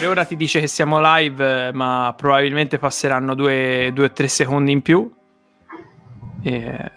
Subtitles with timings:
[0.00, 4.80] per ora ti dice che siamo live, ma probabilmente passeranno due o tre secondi in
[4.80, 5.12] più.
[6.42, 6.92] E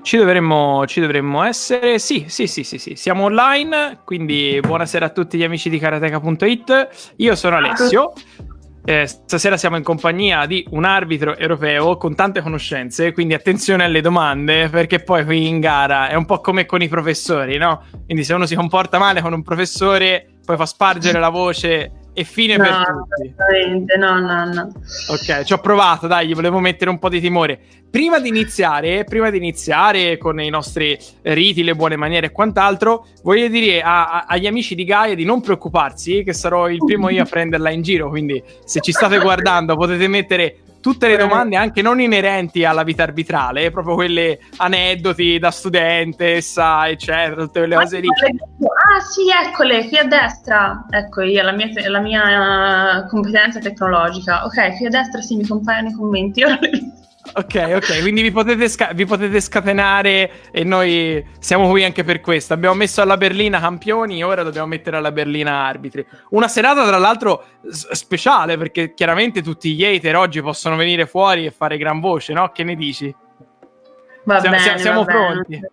[0.00, 1.98] ci dovremmo, ci dovremmo essere.
[1.98, 3.98] Sì, sì, sì, sì, sì, siamo online.
[4.04, 7.12] Quindi buonasera a tutti gli amici di karateka.it.
[7.16, 8.14] Io sono Alessio.
[8.86, 14.00] Eh, stasera siamo in compagnia di un arbitro europeo con tante conoscenze, quindi attenzione alle
[14.00, 17.82] domande, perché poi qui in gara è un po' come con i professori, no?
[18.06, 22.24] Quindi se uno si comporta male con un professore, poi fa spargere la voce e
[22.24, 23.98] fine no, per tutti.
[23.98, 24.72] No, no, no.
[25.08, 27.60] Ok, ci ho provato, dai, gli volevo mettere un po' di timore.
[27.90, 33.06] Prima di iniziare, prima di iniziare con i nostri riti, le buone maniere e quant'altro,
[33.22, 37.10] voglio dire a, a, agli amici di Gaia di non preoccuparsi, che sarò il primo
[37.10, 41.56] io a prenderla in giro, quindi se ci state guardando potete mettere tutte le domande
[41.56, 47.98] anche non inerenti alla vita arbitrale, proprio quelle aneddoti da studentessa, eccetera, tutte quelle cose
[47.98, 48.06] lì.
[48.06, 50.86] Ah sì, eccole, qui a destra.
[50.88, 54.44] Ecco io, la mia, la mia competenza tecnologica.
[54.44, 56.44] Ok, qui a destra sì, mi compaiono i commenti.
[57.34, 62.20] Ok, ok, quindi vi potete, sca- vi potete, scatenare e noi siamo qui anche per
[62.20, 62.54] questo.
[62.54, 66.06] Abbiamo messo alla berlina campioni, ora dobbiamo mettere alla berlina arbitri.
[66.30, 71.46] Una serata, tra l'altro, s- speciale perché chiaramente tutti gli hater oggi possono venire fuori
[71.46, 72.50] e fare gran voce, no?
[72.50, 73.14] Che ne dici?
[74.24, 75.58] Va siamo, bene, siamo va pronti.
[75.58, 75.70] Bene.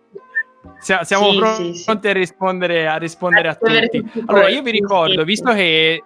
[0.78, 1.90] Siamo, siamo sì, pronti sì, sì.
[1.90, 4.22] a rispondere, a, rispondere a tutti.
[4.26, 6.02] Allora, io vi ricordo, visto che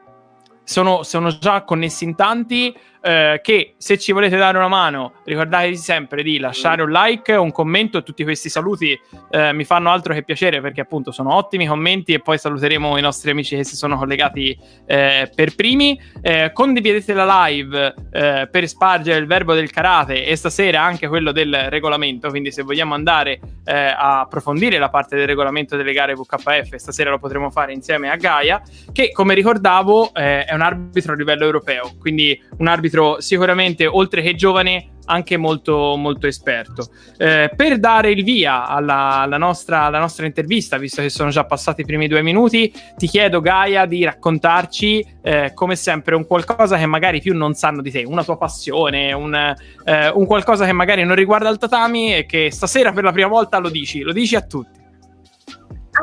[0.68, 5.76] sono, sono già connessi in tanti, eh, che se ci volete dare una mano ricordatevi
[5.76, 8.98] sempre di lasciare un like, un commento tutti questi saluti
[9.30, 13.00] eh, mi fanno altro che piacere perché appunto sono ottimi commenti e poi saluteremo i
[13.00, 15.98] nostri amici che si sono collegati eh, per primi.
[16.20, 21.32] Eh, condividete la live eh, per spargere il verbo del karate e stasera anche quello
[21.32, 22.28] del regolamento.
[22.28, 27.10] Quindi se vogliamo andare eh, a approfondire la parte del regolamento delle gare VKF stasera
[27.10, 28.60] lo potremo fare insieme a Gaia
[28.92, 34.34] che come ricordavo è un arbitro a livello europeo quindi un arbitro sicuramente oltre che
[34.34, 36.88] giovane anche molto, molto esperto.
[37.16, 41.44] Eh, per dare il via alla, alla, nostra, alla, nostra, intervista, visto che sono già
[41.44, 46.76] passati i primi due minuti, ti chiedo Gaia di raccontarci eh, come sempre un qualcosa
[46.76, 50.72] che magari più non sanno di te, una tua passione, un, eh, un qualcosa che
[50.72, 54.12] magari non riguarda il tatami e che stasera per la prima volta lo dici, lo
[54.12, 54.76] dici a tutti.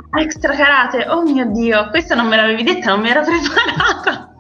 [0.10, 4.34] Ah, extra karate, oh mio dio, questa non me l'avevi detta, non mi ero preparata.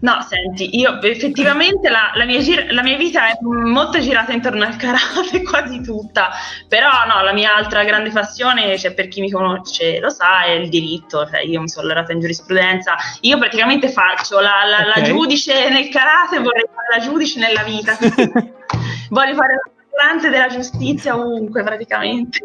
[0.00, 4.64] No, senti, io effettivamente la, la, mia gir- la, mia vita è molto girata intorno
[4.64, 6.30] al karate, quasi tutta,
[6.68, 10.50] però no, la mia altra grande passione, cioè, per chi mi conosce lo sa, è
[10.50, 15.00] il diritto, cioè, io mi sono laureata in giurisprudenza, io praticamente faccio la, la, okay.
[15.00, 17.96] la giudice nel karate, vorrei fare la giudice nella vita,
[19.08, 22.38] voglio fare la della giustizia ovunque praticamente.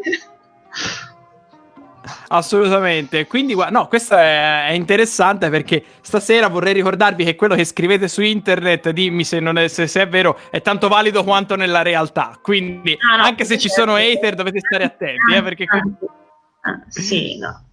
[2.28, 3.26] Assolutamente.
[3.26, 8.90] Quindi, no, questo è, interessante perché stasera vorrei ricordarvi che quello che scrivete su internet,
[8.90, 12.38] dimmi se, non è, se, se è vero, è tanto valido quanto nella realtà.
[12.40, 15.34] Quindi, ah, no, anche se ci sono hater, dovete stare attenti.
[15.34, 15.64] Eh, perché...
[15.64, 17.64] ah, sì, no.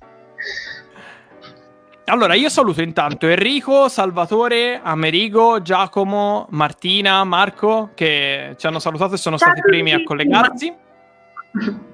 [2.06, 9.18] Allora, io saluto intanto Enrico, Salvatore, Amerigo, Giacomo, Martina, Marco, che ci hanno salutato e
[9.18, 10.74] sono stati i primi a collegarsi.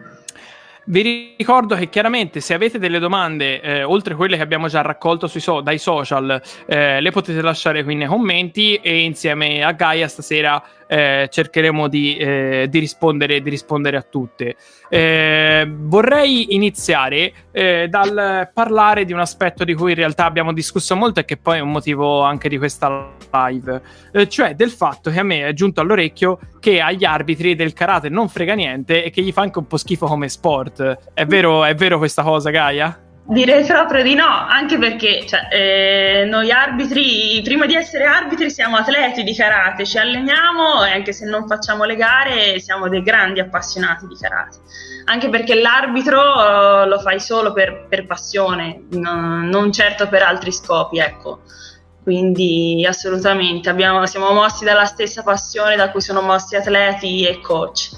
[0.92, 5.28] Vi ricordo che chiaramente se avete delle domande, eh, oltre quelle che abbiamo già raccolto
[5.28, 10.60] so- dai social, eh, le potete lasciare qui nei commenti e insieme a Gaia stasera
[10.92, 14.56] eh, cercheremo di, eh, di, rispondere, di, rispondere, a tutte.
[14.90, 20.96] Eh, vorrei iniziare eh, dal parlare di un aspetto di cui in realtà abbiamo discusso
[20.96, 25.12] molto e che poi è un motivo anche di questa live, eh, cioè del fatto
[25.12, 29.12] che a me è giunto all'orecchio che agli arbitri del karate non frega niente e
[29.12, 31.12] che gli fa anche un po' schifo come sport.
[31.14, 33.09] È vero, è vero questa cosa, Gaia?
[33.30, 38.78] Direi proprio di no, anche perché cioè, eh, noi arbitri, prima di essere arbitri, siamo
[38.78, 43.40] atleti di karate, ci alleniamo e anche se non facciamo le gare siamo dei grandi
[43.40, 44.58] appassionati di karate.
[45.06, 50.52] Anche perché l'arbitro uh, lo fai solo per, per passione, no, non certo per altri
[50.52, 51.42] scopi, ecco.
[52.02, 57.92] Quindi assolutamente abbiamo, siamo mossi dalla stessa passione da cui sono mossi atleti e coach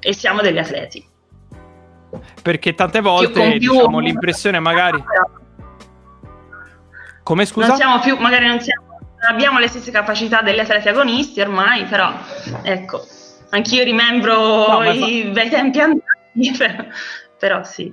[0.00, 1.12] e siamo degli atleti
[2.42, 5.02] perché tante volte diciamo, l'impressione magari
[7.24, 7.68] come scusa?
[7.68, 11.84] Non siamo più, magari non, siamo, non abbiamo le stesse capacità degli atleti agonisti ormai,
[11.84, 12.12] però
[12.62, 13.02] ecco,
[13.48, 15.30] anch'io rimembro no, i fa...
[15.30, 16.84] bei tempi andati, però,
[17.38, 17.92] però sì.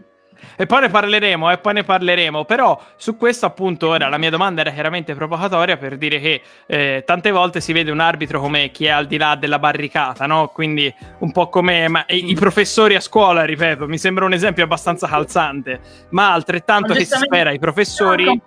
[0.56, 2.46] E poi ne parleremo, e poi ne parleremo.
[2.46, 7.04] Però su questo, appunto, ora la mia domanda era chiaramente provocatoria per dire che eh,
[7.06, 10.48] tante volte si vede un arbitro come chi è al di là della barricata, no?
[10.48, 14.64] Quindi un po' come ma, i, i, professori a scuola, ripeto, mi sembra un esempio
[14.64, 15.80] abbastanza calzante,
[16.10, 18.42] ma altrettanto che si spera i professori.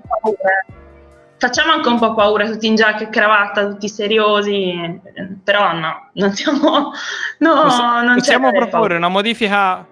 [1.37, 5.00] facciamo anche un po' paura tutti in giacca e cravatta, tutti seriosi,
[5.43, 6.93] però no, non siamo...
[7.38, 9.87] No, Posso, non possiamo proporre una modifica...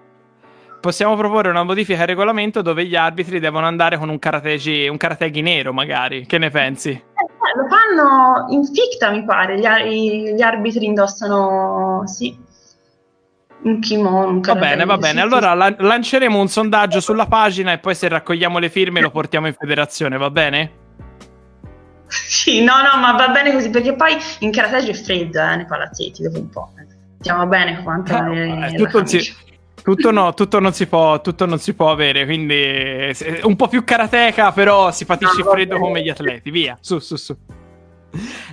[0.83, 4.97] Possiamo proporre una modifica al regolamento dove gli arbitri devono andare con un karategi, un
[4.97, 6.25] karategi nero, magari.
[6.25, 6.89] Che ne pensi?
[6.89, 7.01] Eh,
[7.55, 9.57] lo fanno in ficta, mi pare.
[9.57, 12.37] Gli, gli arbitri indossano, sì,
[13.61, 14.41] un kimono.
[14.41, 15.21] Va bene, va bene.
[15.21, 19.47] Allora la- lanceremo un sondaggio sulla pagina e poi se raccogliamo le firme lo portiamo
[19.47, 20.71] in federazione, va bene?
[22.13, 25.65] Sì, no, no, ma va bene così perché poi in karateggio è freddo eh, nei
[25.65, 26.73] palazzetti dopo un po'.
[27.19, 29.33] Stiamo bene quanto ah, è tutto, si,
[29.83, 33.11] tutto, no, tutto, non si può, tutto non si può avere, quindi
[33.43, 36.49] un po' più karateca, però si patisce no, freddo come gli atleti.
[36.49, 37.35] Via, su, su, su.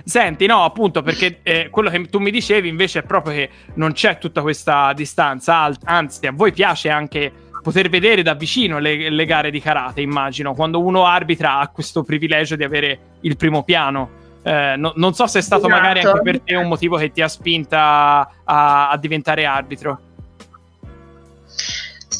[0.03, 3.93] Senti, no, appunto, perché eh, quello che tu mi dicevi invece è proprio che non
[3.93, 7.31] c'è tutta questa distanza, anzi, a voi piace anche
[7.61, 12.03] poter vedere da vicino le, le gare di karate, immagino, quando uno arbitra ha questo
[12.03, 14.19] privilegio di avere il primo piano.
[14.43, 15.79] Eh, no, non so se è stato esatto.
[15.79, 19.99] magari anche per te un motivo che ti ha spinta a, a diventare arbitro.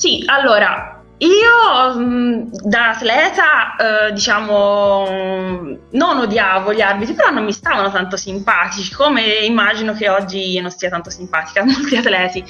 [0.01, 5.05] Sì, allora, io mm, da atleta, eh, diciamo,
[5.91, 10.71] non odiavo gli arbitri, però non mi stavano tanto simpatici, come immagino che oggi non
[10.71, 12.43] stia tanto simpatica a molti atleti.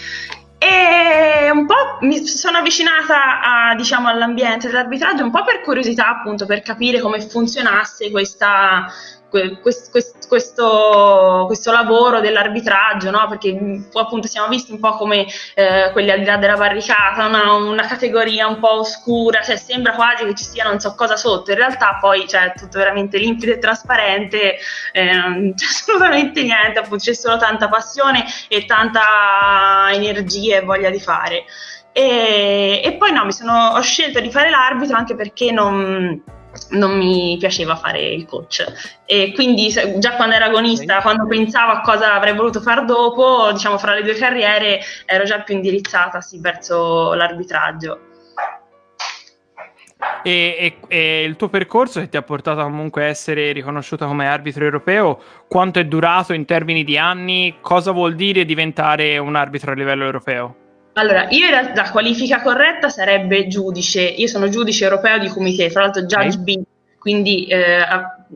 [0.58, 6.46] E un po' mi sono avvicinata a, diciamo, all'ambiente dell'arbitraggio un po' per curiosità, appunto,
[6.46, 8.86] per capire come funzionasse questa,
[9.32, 9.90] questo,
[10.28, 13.28] questo, questo, lavoro dell'arbitraggio, no?
[13.30, 15.26] perché mm, appunto siamo visti un po' come
[15.56, 19.94] eh, quelli al di là della barricata, una, una, categoria un po' oscura, cioè sembra
[19.94, 23.54] quasi che ci sia non so cosa sotto, in realtà poi c'è tutto veramente limpido
[23.54, 24.58] e trasparente,
[24.92, 30.90] eh, non c'è assolutamente niente, appunto c'è solo tanta passione e tanta energia e voglia
[30.90, 31.46] di fare.
[31.94, 36.40] E, e poi no, sono, ho scelto di fare l'arbitro anche perché non
[36.72, 38.66] non mi piaceva fare il coach
[39.06, 43.78] e quindi già quando ero agonista, quando pensavo a cosa avrei voluto fare dopo, diciamo
[43.78, 48.00] fra le due carriere, ero già più indirizzata sì, verso l'arbitraggio.
[50.24, 54.28] E, e, e, il tuo percorso che ti ha portato comunque a essere riconosciuta come
[54.28, 57.58] arbitro europeo, quanto è durato in termini di anni?
[57.62, 60.61] Cosa vuol dire diventare un arbitro a livello europeo?
[60.94, 64.02] Allora, io in realtà la qualifica corretta sarebbe giudice.
[64.02, 66.58] Io sono giudice europeo di comité, tra l'altro Judge okay.
[66.58, 66.62] B,
[66.98, 67.86] quindi eh,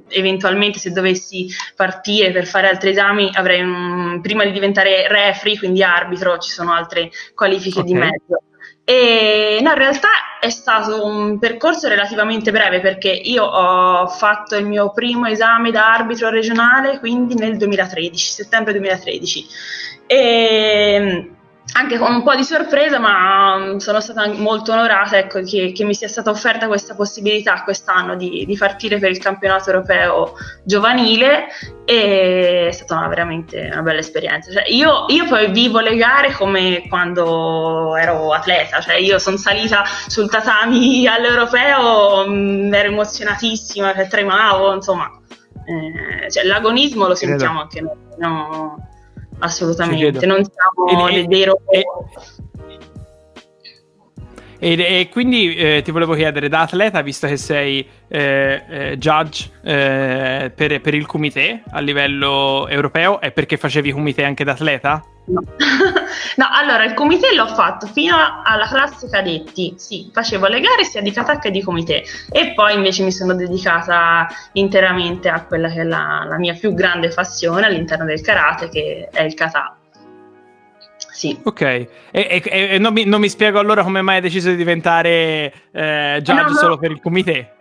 [0.10, 5.84] eventualmente se dovessi partire per fare altri esami avrei un, prima di diventare referee, quindi
[5.84, 7.92] arbitro, ci sono altre qualifiche okay.
[7.92, 8.42] di mezzo.
[8.88, 10.10] E no, in realtà
[10.40, 15.92] è stato un percorso relativamente breve perché io ho fatto il mio primo esame da
[15.92, 19.46] arbitro regionale, quindi nel 2013, settembre 2013.
[20.08, 21.35] E
[21.78, 25.84] anche con un po' di sorpresa, ma mm, sono stata molto onorata ecco, che, che,
[25.84, 31.48] mi sia stata offerta questa possibilità quest'anno di, di partire per il campionato europeo giovanile
[31.84, 34.52] e è stata una, veramente una bella esperienza.
[34.52, 39.84] Cioè, io, io, poi vivo le gare come quando ero atleta, cioè io sono salita
[40.08, 45.12] sul tatami all'europeo, mh, mm, ero emozionatissima, cioè, tremavo, insomma,
[45.66, 47.96] eh, cioè, l'agonismo lo sentiamo anche noi.
[48.18, 48.94] No?
[49.40, 51.74] Assolutamente, non siamo e, dei robot.
[51.74, 51.84] E,
[54.74, 60.52] e, quindi eh, ti volevo chiedere, da atleta, visto che sei eh, eh, judge eh,
[60.56, 65.04] per, per, il comité a livello europeo, è perché facevi comité anche da atleta?
[65.28, 65.42] No.
[66.38, 71.02] no, allora il comité l'ho fatto fino alla classe cadetti, sì, facevo le gare sia
[71.02, 75.82] di kata che di comité e poi invece mi sono dedicata interamente a quella che
[75.82, 79.75] è la, la mia più grande passione all'interno del karate, che è il kata.
[81.26, 81.40] Sì.
[81.44, 82.42] Ok, e, e,
[82.72, 86.42] e non, mi, non, mi, spiego allora come mai hai deciso di diventare eh, judge
[86.42, 86.56] no, no.
[86.56, 87.54] solo per il comité?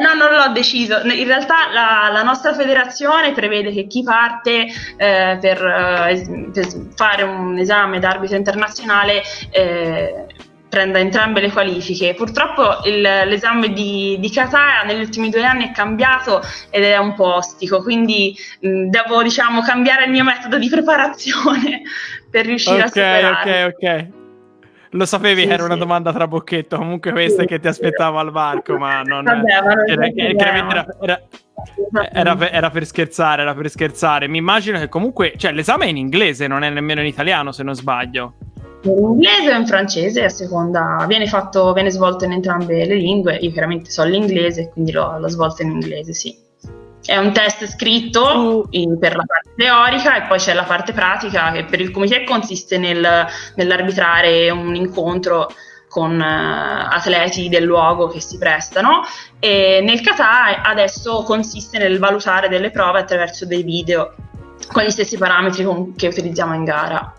[0.00, 1.00] No, non l'ho deciso.
[1.02, 7.22] In realtà la, la nostra federazione prevede che chi parte eh, per, eh, per, fare
[7.24, 10.26] un esame d'arbitro internazionale eh,
[10.68, 12.14] prenda entrambe le qualifiche.
[12.14, 17.14] Purtroppo il, l'esame di, di Qatar negli ultimi due anni è cambiato ed è un
[17.14, 21.82] po' ostico, quindi mh, devo diciamo cambiare il mio metodo di preparazione
[22.30, 23.66] per riuscire okay, a superare.
[23.66, 24.16] Ok, ok, ok.
[24.92, 25.68] Lo sapevi sì, che era sì.
[25.68, 29.24] una domanda tra bocchetto, comunque questa sì, che ti aspettavo al varco, ma non...
[29.24, 31.22] Vabbè, ma non era, era, era,
[32.12, 34.28] era, era, per scherzare, era per scherzare.
[34.28, 37.62] Mi immagino che comunque, cioè l'esame è in inglese, non è nemmeno in italiano se
[37.62, 38.34] non sbaglio.
[38.82, 43.36] In inglese o in francese, a seconda, viene, fatto, viene svolto in entrambe le lingue,
[43.36, 46.46] io chiaramente so l'inglese, quindi l'ho, l'ho svolto in inglese, sì.
[47.08, 51.50] È un test scritto in, per la parte teorica e poi c'è la parte pratica
[51.52, 55.50] che per il comité consiste nel, nell'arbitrare un incontro
[55.88, 59.00] con uh, atleti del luogo che si prestano
[59.38, 64.12] e nel kata adesso consiste nel valutare delle prove attraverso dei video
[64.70, 67.17] con gli stessi parametri con, che utilizziamo in gara.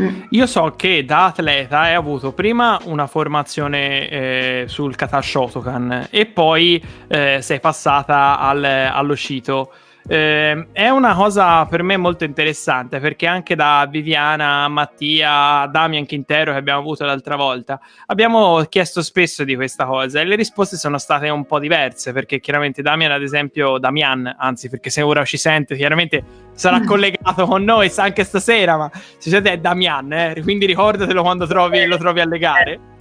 [0.00, 0.22] Mm.
[0.30, 6.26] Io so che da atleta hai avuto prima una formazione eh, sul kata Shotokan e
[6.26, 9.72] poi eh, sei passata al, allo Shito.
[10.10, 16.52] Eh, è una cosa per me molto interessante perché anche da Viviana, Mattia, Damian Quintero
[16.52, 20.96] che abbiamo avuto l'altra volta abbiamo chiesto spesso di questa cosa e le risposte sono
[20.96, 25.36] state un po' diverse perché chiaramente Damian ad esempio, Damian anzi perché se ora ci
[25.36, 26.24] sente chiaramente
[26.54, 31.46] sarà collegato con noi anche stasera ma se siete è Damian eh, quindi ricordatelo quando
[31.46, 32.96] trovi, lo trovi a legare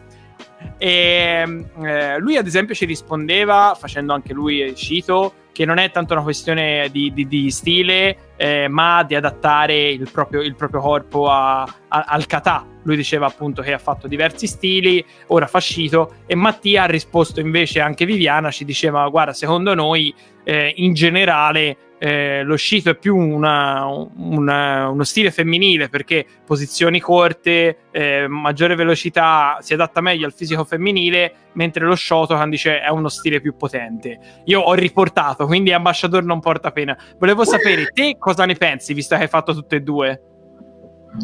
[0.78, 6.14] e eh, lui ad esempio ci rispondeva facendo anche lui Cito che non è tanto
[6.14, 11.32] una questione di, di, di stile, eh, ma di adattare il proprio, il proprio corpo
[11.32, 12.64] a, a, al kata.
[12.84, 17.40] Lui diceva appunto che ha fatto diversi stili, ora fa Shito, e Mattia ha risposto
[17.40, 20.14] invece anche Viviana, ci diceva guarda, secondo noi
[20.44, 27.00] eh, in generale eh, lo scito è più una, una, uno stile femminile perché posizioni
[27.00, 32.90] corte, eh, maggiore velocità, si adatta meglio al fisico femminile, mentre lo Shotokan dice è
[32.90, 34.42] uno stile più potente.
[34.46, 36.98] Io ho riportato, quindi ambasciatore non porta pena.
[37.18, 40.22] Volevo sapere te cosa ne pensi, visto che hai fatto tutte e due.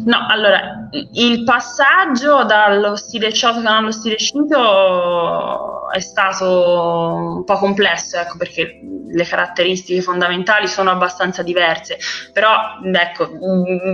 [0.04, 8.18] No, allora, il passaggio dallo stile Shotokan allo stile Shinto è stato un po' complesso,
[8.18, 11.98] ecco, perché le caratteristiche fondamentali sono abbastanza diverse,
[12.32, 12.56] però
[12.92, 13.28] ecco,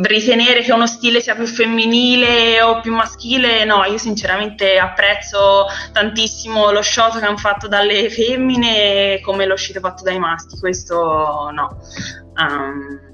[0.02, 6.70] ritenere che uno stile sia più femminile o più maschile, no, io sinceramente apprezzo tantissimo
[6.70, 11.76] lo Shotokan fatto dalle femmine come lo Shito fatto dai maschi, questo no.
[12.36, 13.09] Um,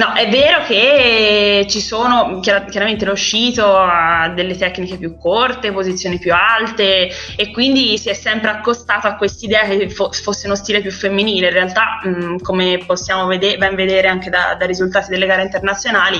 [0.00, 6.18] No, è vero che ci sono, chiaramente lo scito ha delle tecniche più corte, posizioni
[6.18, 10.80] più alte e quindi si è sempre accostato a quest'idea che fo- fosse uno stile
[10.80, 11.48] più femminile.
[11.48, 16.18] In realtà, mh, come possiamo vede- ben vedere anche da, da, risultati delle gare internazionali,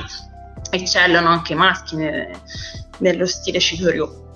[0.69, 2.29] eccellono anche i maschi ne-
[2.99, 4.30] nello stile Shitoryu.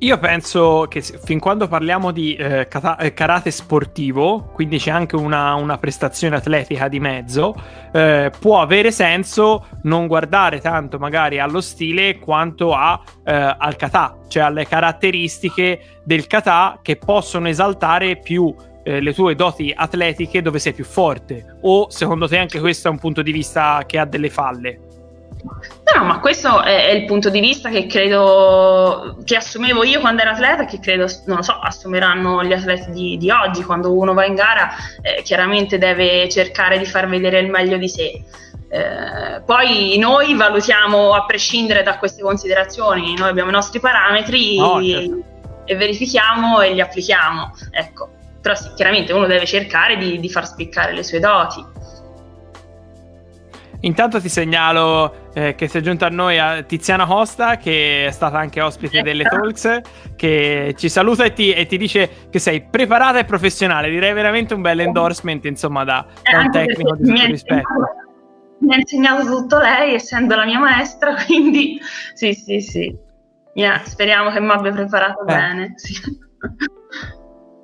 [0.00, 5.16] Io penso che fin quando parliamo di eh, kata- eh, karate sportivo, quindi c'è anche
[5.16, 7.54] una, una prestazione atletica di mezzo,
[7.92, 14.18] eh, può avere senso non guardare tanto magari allo stile quanto a, eh, al kata,
[14.28, 20.58] cioè alle caratteristiche del kata che possono esaltare più eh, le tue doti atletiche dove
[20.58, 21.56] sei più forte.
[21.62, 24.85] O secondo te anche questo è un punto di vista che ha delle falle?
[25.94, 30.22] No, ma questo è, è, il punto di vista che credo che assumevo io quando
[30.22, 33.62] ero atleta e che credo, non lo so, assumeranno gli atleti di, di oggi.
[33.62, 34.68] Quando uno va in gara,
[35.00, 38.22] eh, chiaramente deve cercare di far vedere il meglio di sé.
[38.68, 44.82] Eh, poi noi valutiamo a prescindere da queste considerazioni, noi abbiamo i nostri parametri oh,
[44.82, 45.22] certo.
[45.64, 47.52] e verifichiamo e li applichiamo.
[47.70, 48.10] Ecco.
[48.42, 51.64] Però sì, chiaramente uno deve cercare di, di far spiccare le sue doti.
[53.86, 58.10] Intanto ti segnalo eh, che si è giunta a noi a Tiziana Costa, che è
[58.10, 59.80] stata anche ospite delle Talks,
[60.16, 63.88] che ci saluta e ti, e ti dice che sei preparata e professionale.
[63.88, 67.68] Direi veramente un bel endorsement, insomma, da, da un tecnico di tutto rispetto.
[68.58, 71.78] Mi ha insegnato tutto lei, essendo la mia maestra, quindi
[72.12, 73.04] sì, sì, sì.
[73.54, 75.24] Yeah, speriamo che mi abbia preparato eh.
[75.26, 75.72] bene.
[75.76, 75.94] Sì.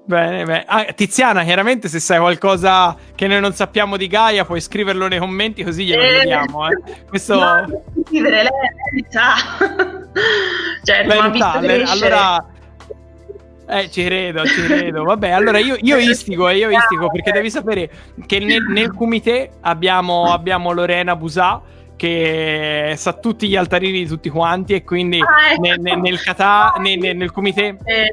[0.04, 0.64] Bene, bene.
[0.66, 5.20] Ah, Tiziana, chiaramente se sai qualcosa che noi non sappiamo di Gaia, puoi scriverlo nei
[5.20, 6.68] commenti così glielo eh, chiediamo.
[6.68, 7.04] Eh.
[7.08, 7.38] Questo...
[7.38, 8.50] No, scrivere lei
[8.90, 9.34] verità.
[10.82, 11.82] cioè, verità, le...
[11.84, 12.46] allora...
[13.68, 15.04] Eh, ci credo, ci credo.
[15.04, 17.90] Vabbè, allora io, io istigo, eh, io istigo perché devi sapere
[18.26, 21.62] che nel, nel comité abbiamo, abbiamo Lorena Busà
[22.02, 25.60] che sa tutti gli altarini di tutti quanti e quindi ah, ecco.
[25.60, 27.78] nel, nel, nel kata, nel, nel comité...
[27.84, 28.12] Eh,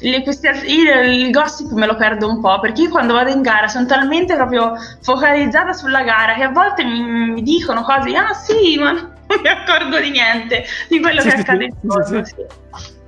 [0.00, 3.40] le, questi, io il gossip me lo perdo un po' perché io quando vado in
[3.40, 4.72] gara sono talmente proprio
[5.02, 9.48] focalizzata sulla gara che a volte mi, mi dicono cose, ah sì, ma non mi
[9.48, 12.24] accorgo di niente, di quello sì, che sì, accade intorno.
[12.24, 12.98] Sì, sì.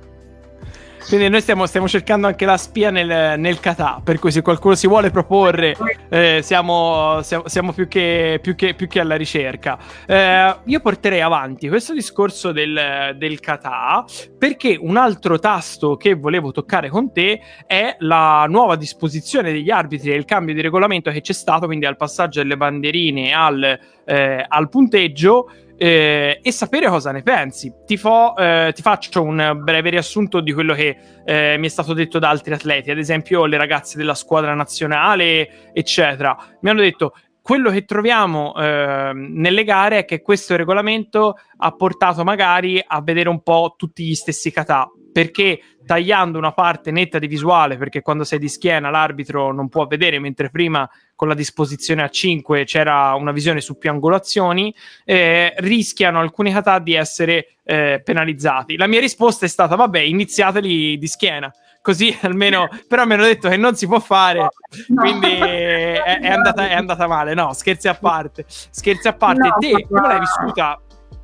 [1.07, 4.73] Quindi noi stiamo, stiamo, cercando anche la spia nel, nel kata, per cui se qualcuno
[4.73, 5.75] si vuole proporre
[6.09, 9.77] eh, siamo, siamo, siamo più, che, più, che, più, che, alla ricerca.
[10.07, 14.05] Eh, io porterei avanti questo discorso del, del kata
[14.37, 20.11] perché un altro tasto che volevo toccare con te è la nuova disposizione degli arbitri
[20.11, 24.45] e il cambio di regolamento che c'è stato, quindi al passaggio delle bandierine al, eh,
[24.47, 25.47] al punteggio
[25.83, 27.73] eh, e sapere cosa ne pensi.
[27.85, 31.91] Ti, fo, eh, ti, faccio un breve riassunto di quello che eh, mi è stato
[31.91, 36.37] detto da altri atleti, ad esempio le ragazze della squadra nazionale, eccetera.
[36.61, 42.23] Mi hanno detto quello che troviamo eh, nelle gare è che questo regolamento ha portato
[42.23, 47.27] magari a vedere un po' tutti gli stessi kata perché tagliando una parte netta di
[47.27, 52.03] visuale, perché quando sei di schiena l'arbitro non può vedere, mentre prima con la disposizione
[52.03, 54.73] a 5 c'era una visione su più angolazioni,
[55.05, 58.75] eh, rischiano alcuni kata di essere eh, penalizzati.
[58.75, 61.53] La mia risposta è stata: vabbè, iniziateli di schiena.
[61.81, 64.49] Così almeno, però mi hanno detto che non si può fare, no.
[64.95, 67.33] quindi è, è, andata, è, andata, male.
[67.33, 69.47] No, scherzi a parte, scherzi a parte.
[69.47, 70.81] No, Te come l'hai vissuta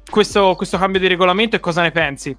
[0.10, 2.36] questo, questo cambio di regolamento e cosa ne pensi?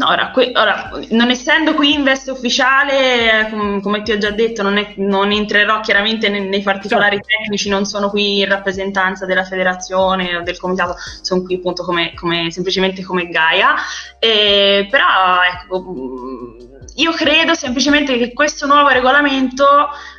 [0.00, 4.62] No, ora, que- ora, non essendo qui Invest ufficiale, com- come ti ho già detto,
[4.62, 7.28] non, è- non entrerò chiaramente nei, nei particolari certo.
[7.42, 12.14] tecnici, non sono qui in rappresentanza della federazione o del comitato, sono qui appunto come,
[12.14, 13.74] come semplicemente come Gaia.
[14.18, 15.04] E, però
[15.52, 16.56] ecco,
[16.94, 19.66] io credo semplicemente che questo nuovo regolamento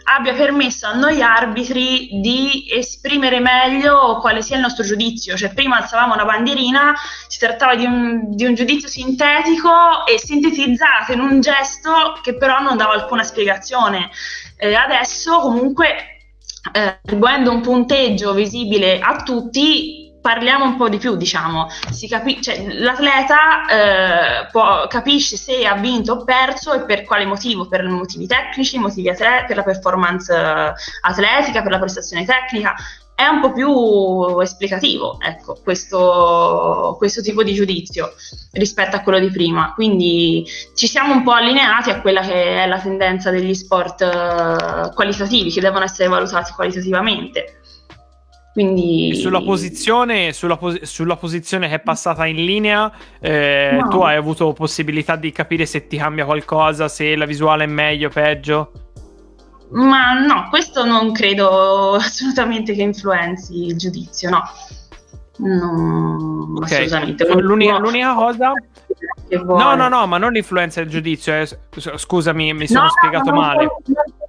[0.04, 5.36] abbia permesso a noi arbitri di esprimere meglio quale sia il nostro giudizio.
[5.38, 6.94] Cioè, prima alzavamo una bandierina,
[7.28, 12.60] si trattava di un, di un giudizio sintetico e sintetizzato in un gesto che però
[12.60, 14.10] non dava alcuna spiegazione.
[14.58, 16.20] Eh, adesso, comunque,
[16.72, 21.68] eh, attribuendo un punteggio visibile a tutti, parliamo un po' di più, diciamo,
[22.08, 27.68] capi- cioè, l'atleta eh, può, capisce se ha vinto o perso e per quale motivo,
[27.68, 32.76] per motivi tecnici, motivi atle- per la performance eh, atletica, per la prestazione tecnica,
[33.22, 38.14] è un po' più esplicativo, ecco, questo, questo tipo di giudizio
[38.54, 39.74] rispetto a quello di prima.
[39.76, 40.44] Quindi
[40.76, 45.52] ci siamo un po' allineati a quella che è la tendenza degli sport eh, qualitativi,
[45.52, 47.61] che devono essere valutati qualitativamente.
[48.54, 49.16] Quindi...
[49.16, 53.88] Sulla posizione, sulla, pos- sulla posizione che è passata in linea, eh, no.
[53.88, 58.08] tu hai avuto possibilità di capire se ti cambia qualcosa, se la visuale è meglio
[58.08, 58.72] o peggio?
[59.72, 64.44] Ma no, questo non credo assolutamente che influenzi il giudizio, no.
[65.38, 66.86] No, okay.
[66.86, 67.26] assolutamente.
[67.42, 68.54] L'unica, l'unica cosa...
[69.30, 71.34] No, no, no, ma non influenza il giudizio.
[71.34, 71.48] Eh.
[71.96, 73.64] Scusami, mi sono no, spiegato no, male.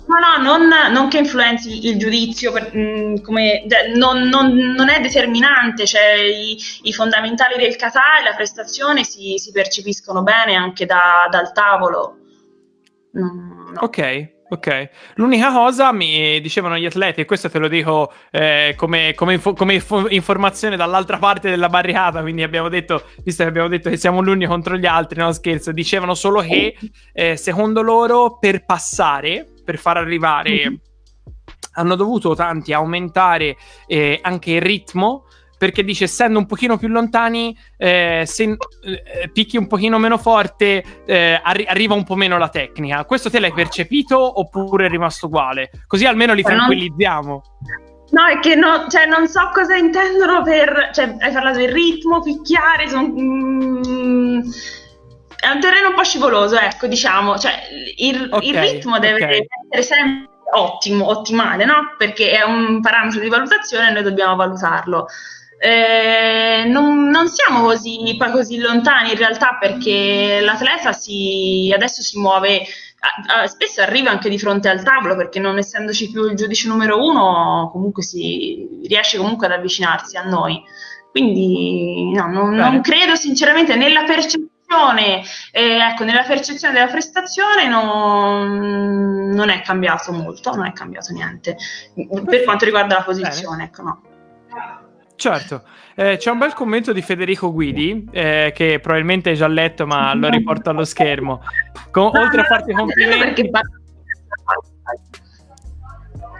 [0.06, 4.88] No, no, non, non, che influenzi il giudizio, per, mh, mm, come, non, non, non,
[4.88, 10.54] è determinante, cioè i, i, fondamentali del kata e la prestazione si, si percepiscono bene
[10.54, 12.18] anche da, dal tavolo.
[13.12, 13.72] No.
[13.80, 19.14] Ok, Ok, l'unica cosa mi dicevano gli atleti, e questo te lo dico eh, come,
[19.14, 23.68] come, info, come info, informazione dall'altra parte della barricata, quindi abbiamo detto, visto che abbiamo
[23.68, 26.76] detto che siamo l'uni contro gli altri, no scherzo, dicevano solo che
[27.14, 30.74] eh, secondo loro per passare, per far arrivare, mm-hmm.
[31.76, 35.28] hanno dovuto tanti aumentare eh, anche il ritmo
[35.62, 40.82] perché dice essendo un pochino più lontani eh, se eh, picchi un pochino meno forte
[41.06, 45.26] eh, arri- arriva un po' meno la tecnica questo te l'hai percepito oppure è rimasto
[45.26, 47.42] uguale così almeno li tranquillizziamo
[48.10, 50.90] No, è che no, cioè, non so cosa intendono per...
[50.92, 54.40] Cioè, hai parlato del ritmo, picchiare, son, mm,
[55.40, 57.38] è un terreno un po' scivoloso, ecco, diciamo.
[57.38, 57.54] Cioè,
[57.96, 59.46] il, okay, il ritmo deve okay.
[59.70, 61.94] essere sempre ottimo, ottimale, no?
[61.96, 65.06] Perché è un parametro di valutazione e noi dobbiamo valutarlo.
[65.64, 72.18] Eh, non, non, siamo così, poi così lontani in realtà perché l'atleta si, adesso si
[72.18, 72.62] muove,
[72.98, 76.66] a, a, spesso arriva anche di fronte al tavolo perché non essendoci più il giudice
[76.66, 80.60] numero uno comunque si riesce comunque ad avvicinarsi a noi.
[81.12, 85.22] Quindi no, non, non credo sinceramente nella percezione,
[85.52, 91.56] eh, ecco, nella percezione della prestazione non, non, è cambiato molto, non è cambiato niente
[91.94, 93.62] per quanto riguarda la posizione.
[93.62, 94.02] Ecco, no.
[95.14, 95.62] Certo,
[95.94, 100.14] eh, c'è un bel commento di Federico Guidi eh, che probabilmente hai già letto ma
[100.14, 101.42] lo riporto allo schermo.
[101.90, 103.50] Con, oltre a farti complimenti...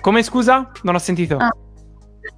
[0.00, 0.70] Come scusa?
[0.82, 1.36] Non ho sentito.
[1.36, 1.54] Ah.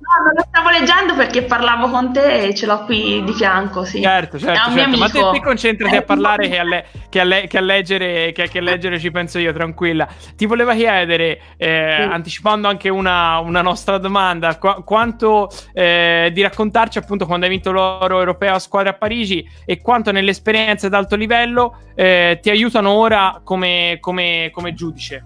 [0.04, 3.84] No, non lo stavo leggendo perché parlavo con te e ce l'ho qui di fianco,
[3.84, 4.02] sì.
[4.02, 4.98] Certo, certo, certo.
[4.98, 8.32] ma te, te concentrati a parlare che a, le, che, a le, che a, leggere,
[8.32, 10.06] che, che a leggere ci penso io, tranquilla.
[10.36, 12.02] Ti volevo chiedere, eh, sì.
[12.02, 17.72] anticipando anche una, una nostra domanda, qu- quanto eh, di raccontarci appunto quando hai vinto
[17.72, 22.50] l'oro europeo a squadra a Parigi e quanto nelle esperienze ad alto livello eh, ti
[22.50, 25.22] aiutano ora come, come, come giudice?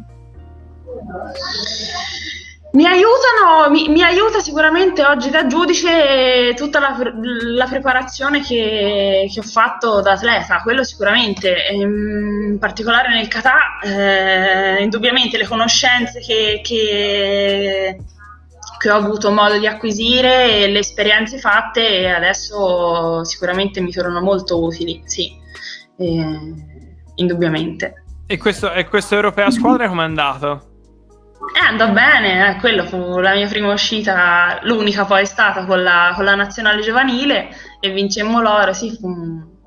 [2.71, 6.95] Mi aiutano, mi, mi, aiuta sicuramente oggi da giudice tutta la,
[7.55, 13.81] la preparazione che, che, ho fatto da atleta, quello sicuramente, ehm, in particolare nel kata,
[13.83, 17.99] eh, indubbiamente le conoscenze che, che,
[18.79, 25.01] che, ho avuto modo di acquisire le esperienze fatte adesso sicuramente mi tornano molto utili,
[25.07, 25.33] sì,
[25.97, 26.55] eh,
[27.15, 28.05] indubbiamente.
[28.27, 30.68] E questo, e questo europeo a squadra come è andato?
[31.55, 35.83] Eh, andò bene, eh, quello fu la mia prima uscita, l'unica poi è stata con
[35.83, 37.49] la, con la nazionale giovanile
[37.81, 39.09] e vincemmo l'oro, sì, fu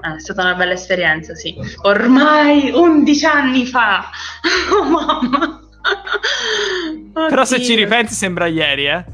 [0.02, 1.56] eh, è stata una bella esperienza, sì.
[1.84, 4.10] Ormai 11 anni fa,
[4.76, 5.60] oh mamma.
[7.30, 9.06] Però se ci ripensi sembra ieri, eh?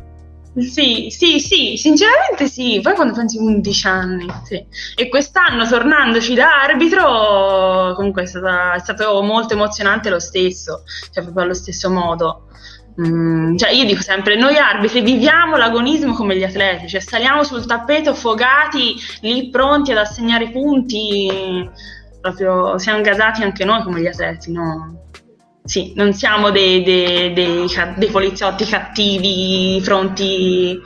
[0.60, 2.80] Sì, sì, sì, sinceramente sì.
[2.82, 4.66] Poi quando pensi 11 anni, sì.
[4.96, 11.24] E quest'anno tornandoci da arbitro, comunque è, stata, è stato molto emozionante lo stesso, cioè
[11.24, 12.48] proprio allo stesso modo.
[13.00, 17.68] Mm, cioè io dico sempre, noi arbitri viviamo l'agonismo come gli atleti, cioè saliamo sul
[17.68, 21.70] tappeto fogati, lì pronti ad assegnare punti,
[22.20, 25.07] proprio siamo gasati anche noi come gli atleti, no?
[25.68, 30.80] Sì, non siamo dei, dei, dei, dei poliziotti cattivi, pronti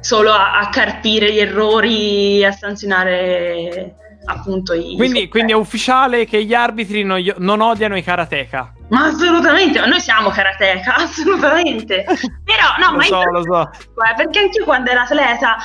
[0.00, 4.94] solo a, a, carpire gli errori, a sanzionare appunto i...
[4.96, 8.72] Quindi, quindi è ufficiale che gli arbitri non, non odiano i karateka?
[8.88, 12.04] Ma assolutamente, ma noi siamo karateka, assolutamente.
[12.42, 13.70] Però no, lo ma so, io, lo so.
[14.16, 15.56] perché anche io quando ero atleta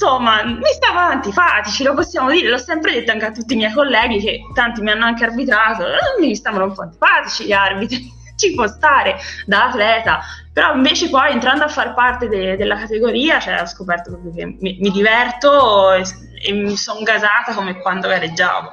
[0.00, 3.72] insomma, mi stavano antipatici, lo possiamo dire, l'ho sempre detto anche a tutti i miei
[3.72, 5.84] colleghi che tanti mi hanno anche arbitrato,
[6.18, 10.20] mi stavano un po' antipatici gli arbitri, ci può stare da atleta,
[10.54, 14.46] però invece poi entrando a far parte de- della categoria cioè, ho scoperto proprio che
[14.46, 16.02] mi, mi diverto e,
[16.42, 18.72] e mi sono gasata come quando gareggiavo.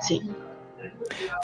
[0.00, 0.41] Sì.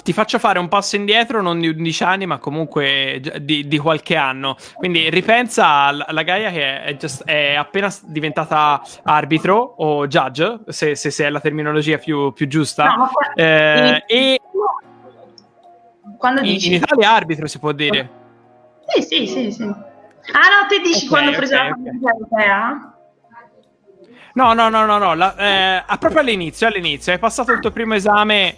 [0.03, 4.17] Ti faccio fare un passo indietro, non di 11 anni, ma comunque di, di qualche
[4.17, 4.57] anno.
[4.75, 11.11] Quindi ripensa alla Gaia che è, just, è, appena diventata arbitro o judge, se, se,
[11.11, 12.85] se è la terminologia più, più giusta.
[12.85, 14.41] No, eh, e
[16.17, 16.69] quando dici...
[16.69, 18.11] in Italia arbitro si può dire.
[18.87, 19.63] Sì, sì, sì, sì.
[19.63, 22.13] Ah no, te dici okay, quando ho preso okay, la okay.
[22.13, 22.93] europea?
[24.35, 25.15] No, no, no, no, no.
[25.15, 27.13] La, eh, proprio all'inizio, all'inizio.
[27.13, 28.57] Hai passato il tuo primo esame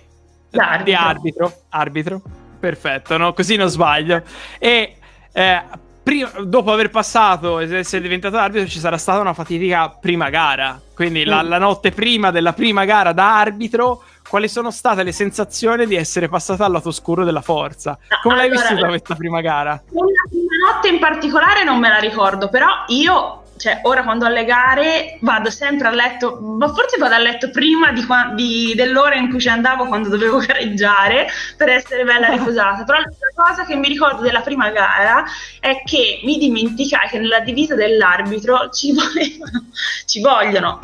[0.51, 0.85] L'arbitro.
[0.85, 1.53] di arbitro.
[1.71, 2.23] Arbitro,
[2.59, 3.33] perfetto, no?
[3.33, 4.23] così non sbaglio.
[4.59, 4.97] E
[5.33, 5.63] eh,
[6.03, 10.81] prima, dopo aver passato e essere diventato arbitro ci sarà stata una fatidica prima gara.
[10.95, 11.29] Quindi mm.
[11.29, 15.95] la, la, notte prima della prima gara da arbitro, quali sono state le sensazioni di
[15.95, 17.99] essere passata al lato scuro della forza?
[18.23, 19.83] Come allora, l'hai vissuta questa prima gara?
[19.91, 24.31] Una prima notte in particolare non me la ricordo, però io cioè ora quando ho
[24.31, 29.17] le gare vado sempre a letto, ma forse vado a letto prima di, di, dell'ora
[29.17, 32.85] in cui ci andavo quando dovevo gareggiare per essere bella riposata.
[32.85, 35.25] Però la cosa che mi ricordo della prima gara
[35.61, 39.67] è che mi dimenticai che nella divisa dell'arbitro ci, volevano,
[40.07, 40.81] ci vogliono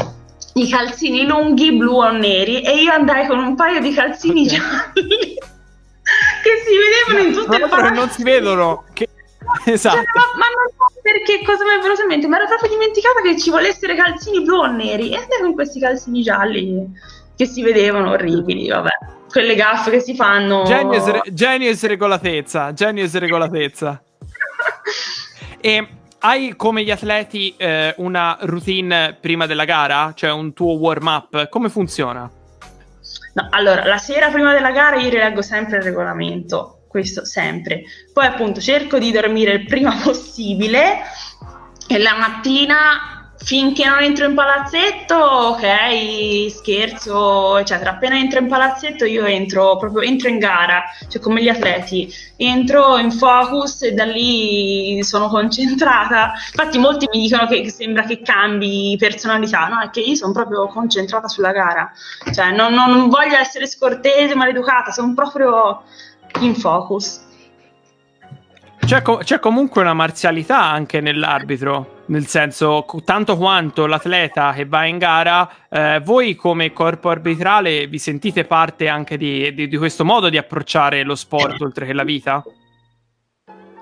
[0.55, 4.59] i calzini lunghi blu o neri e io andai con un paio di calzini okay.
[4.59, 5.35] gialli
[6.43, 7.95] che si vedevano in tutte le parti.
[7.95, 8.85] non si vedono.
[8.93, 9.09] Che...
[9.65, 9.97] Esatto.
[9.97, 10.76] Cioè, ma, ma, non
[11.07, 14.43] perché cosa mi è venuto in mente, ma ero proprio dimenticata che ci volessero calzini
[14.43, 16.85] blu o neri e andai con questi calzini gialli
[17.37, 18.91] che si vedevano orribili, vabbè.
[19.31, 20.65] Quelle gaffe che si fanno.
[20.65, 24.03] Genius, genius regolatezza, genius regolatezza.
[25.61, 25.89] e
[26.19, 30.13] hai come gli atleti eh, una routine prima della gara?
[30.13, 31.49] Cioè un tuo warm up?
[31.49, 32.29] Come funziona?
[33.35, 37.83] No, allora, la sera prima della gara io rileggo sempre il regolamento questo sempre.
[38.11, 41.01] Poi appunto cerco di dormire il prima possibile
[41.87, 47.91] e la mattina finché non entro in palazzetto, ok, scherzo, eccetera.
[47.91, 52.99] Appena entro in palazzetto io entro proprio entro in gara, cioè come gli atleti, entro
[52.99, 56.33] in focus e da lì sono concentrata.
[56.51, 59.81] Infatti molti mi dicono che sembra che cambi personalità, no?
[59.81, 61.93] È che io sono proprio concentrata sulla gara.
[62.33, 65.83] Cioè non, non voglio essere scortese, maleducata, sono proprio
[66.41, 67.25] in focus.
[68.87, 74.85] C'è, co- c'è, comunque una marzialità anche nell'arbitro, nel senso, tanto quanto l'atleta che va
[74.85, 80.05] in gara, eh, voi come corpo arbitrale vi sentite parte anche di, di, di questo
[80.05, 82.45] modo di approcciare lo sport oltre che la vita?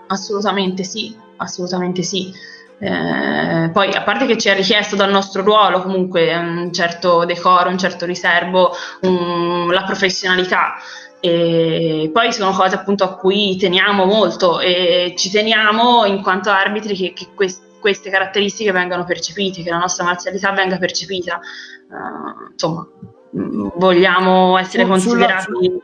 [0.07, 2.33] Assolutamente sì, assolutamente sì.
[2.79, 7.69] Eh, poi a parte che ci è richiesto dal nostro ruolo comunque un certo decoro,
[7.69, 10.75] un certo riservo, un, la professionalità.
[11.25, 16.95] E poi sono cose appunto a cui teniamo molto e ci teniamo in quanto arbitri
[16.95, 21.41] che, che quest- queste caratteristiche vengano percepite, che la nostra marzialità venga percepita.
[21.89, 22.87] Uh, insomma,
[23.35, 25.79] mm, vogliamo essere considerati sulla...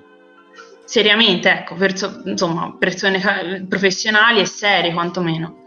[0.85, 5.65] seriamente, ecco, perso- insomma, persone professionali e serie quantomeno.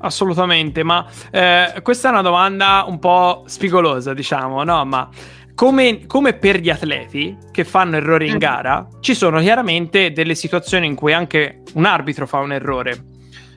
[0.00, 4.84] Assolutamente, ma eh, questa è una domanda un po' spigolosa, diciamo, no?
[4.84, 5.08] Ma
[5.56, 8.38] come, come, per gli atleti che fanno errori in mm.
[8.38, 12.90] gara, ci sono chiaramente delle situazioni in cui anche un arbitro fa un errore.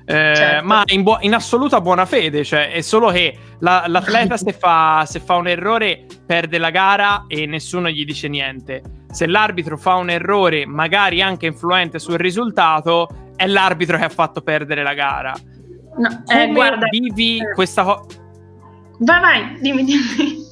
[0.05, 0.65] Eh, certo.
[0.65, 5.03] Ma in, bu- in, assoluta buona fede, cioè è solo che la- l'atleta se fa,
[5.05, 8.81] se fa un errore perde la gara e nessuno gli dice niente.
[9.11, 14.41] Se l'arbitro fa un errore, magari anche influente sul risultato, è l'arbitro che ha fatto
[14.41, 15.33] perdere la gara.
[15.97, 18.05] No, Come eh, guarda, vivi eh, questa cosa?
[18.99, 20.47] Vai, vai, dimmi, dimmi.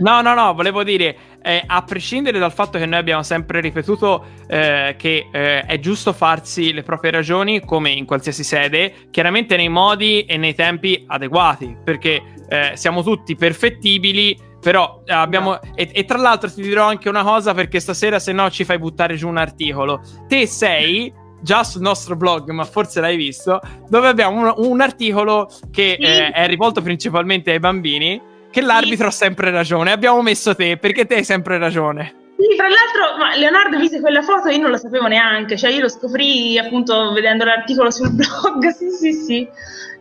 [0.00, 4.24] No, no, no, volevo dire, eh, a prescindere dal fatto che noi abbiamo sempre ripetuto
[4.46, 9.68] eh, che eh, è giusto farsi le proprie ragioni come in qualsiasi sede, chiaramente nei
[9.68, 15.60] modi e nei tempi adeguati, perché eh, siamo tutti perfettibili, però abbiamo...
[15.74, 18.78] E, e tra l'altro ti dirò anche una cosa perché stasera se no ci fai
[18.78, 20.00] buttare giù un articolo.
[20.28, 25.48] Te sei già sul nostro blog, ma forse l'hai visto, dove abbiamo un, un articolo
[25.72, 26.06] che Sì.
[26.06, 28.20] eh, è rivolto principalmente ai bambini,
[28.52, 29.90] che l'arbitro ha sempre ragione.
[29.90, 32.14] Abbiamo messo te, perché te hai sempre ragione.
[32.36, 35.70] Sì, tra l'altro, ma Leonardo mise quella foto e io non lo sapevo neanche, cioè
[35.70, 39.48] io lo scoprì appunto vedendo l'articolo sul blog, sì, sì, sì,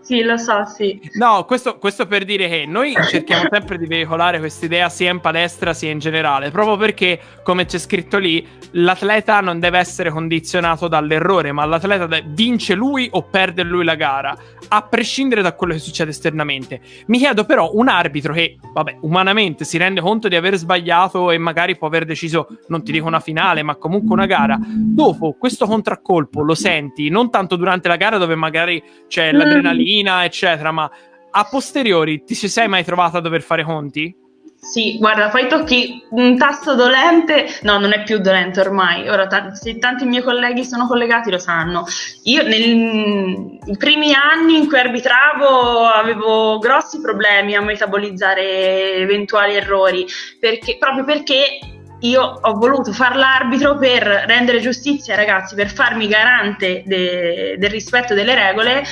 [0.01, 0.99] sì, lo so, sì.
[1.13, 5.73] No, questo, questo per dire che noi cerchiamo sempre di veicolare quest'idea sia in palestra
[5.73, 11.51] sia in generale, proprio perché, come c'è scritto lì, l'atleta non deve essere condizionato dall'errore,
[11.51, 14.35] ma l'atleta de- vince lui o perde lui la gara,
[14.69, 16.81] a prescindere da quello che succede esternamente.
[17.07, 21.37] Mi chiedo però, un arbitro che, vabbè, umanamente si rende conto di aver sbagliato e
[21.37, 25.65] magari può aver deciso, non ti dico una finale, ma comunque una gara, dopo questo
[25.65, 29.37] contraccolpo lo senti, non tanto durante la gara dove magari c'è Mm.
[29.91, 30.89] L'adrenalina, eccetera, ma
[31.31, 34.15] a posteriori ti sei mai trovato a dover fare conti?
[34.63, 39.55] Sì, guarda, poi tocchi un tasto dolente, no, non è più dolente ormai, ora ta-
[39.55, 41.83] se tanti miei colleghi sono collegati lo sanno.
[42.25, 50.05] Io nei primi anni in cui arbitravo avevo grossi problemi a metabolizzare eventuali errori,
[50.39, 51.57] perché, proprio perché
[52.01, 57.69] io ho voluto far l'arbitro per rendere giustizia ai ragazzi, per farmi garante de- del
[57.71, 58.83] rispetto delle regole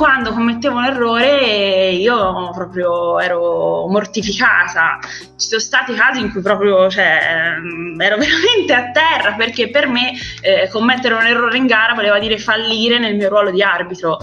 [0.00, 4.98] quando commettevo un errore io proprio ero mortificata.
[5.36, 9.88] Ci sono stati casi in cui proprio cioè, mm, ero veramente a terra perché per
[9.88, 14.16] me eh, commettere un errore in gara voleva dire fallire nel mio ruolo di arbitro.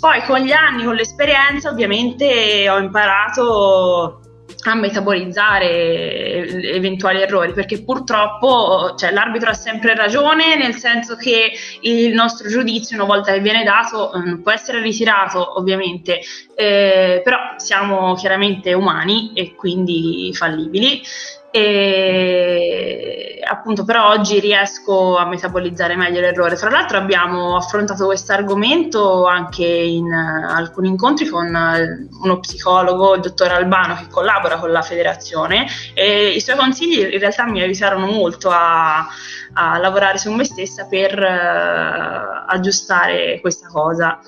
[0.00, 4.20] Poi con gli anni, con l'esperienza, ovviamente ho imparato
[4.70, 12.12] a metabolizzare eventuali errori perché purtroppo cioè, l'arbitro ha sempre ragione nel senso che il
[12.12, 16.20] nostro giudizio una volta che viene dato eh, può essere ritirato ovviamente.
[16.54, 21.02] Eh, però siamo chiaramente umani e quindi fallibili
[21.50, 26.56] e appunto però oggi riesco a metabolizzare meglio l'errore.
[26.56, 33.14] Tra l'altro abbiamo affrontato questo argomento anche in uh, alcuni incontri con uh, uno psicologo
[33.14, 35.66] il dottor Albano che collabora con la federazione.
[35.94, 39.06] E i suoi consigli in realtà mi aiutarono molto a,
[39.54, 44.18] a lavorare su me stessa per uh, aggiustare questa cosa.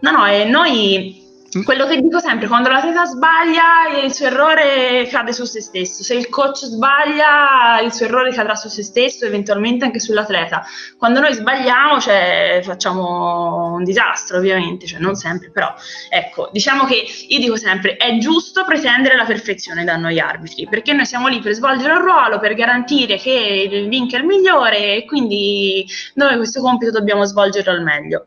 [0.00, 1.23] No no e noi
[1.62, 6.14] quello che dico sempre, quando l'atleta sbaglia il suo errore cade su se stesso, se
[6.14, 10.64] il coach sbaglia il suo errore cadrà su se stesso, eventualmente anche sull'atleta.
[10.98, 15.72] Quando noi sbagliamo cioè, facciamo un disastro ovviamente, cioè, non sempre però.
[16.10, 20.92] Ecco, diciamo che io dico sempre, è giusto pretendere la perfezione da noi arbitri, perché
[20.92, 25.86] noi siamo lì per svolgere un ruolo, per garantire che vinca il migliore e quindi
[26.14, 28.26] noi questo compito dobbiamo svolgerlo al meglio.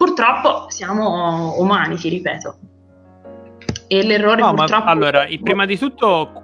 [0.00, 2.56] Purtroppo siamo umani, ti ripeto.
[3.86, 4.84] E l'errore no, purtroppo...
[4.84, 6.42] Ma, allora, prima di tutto...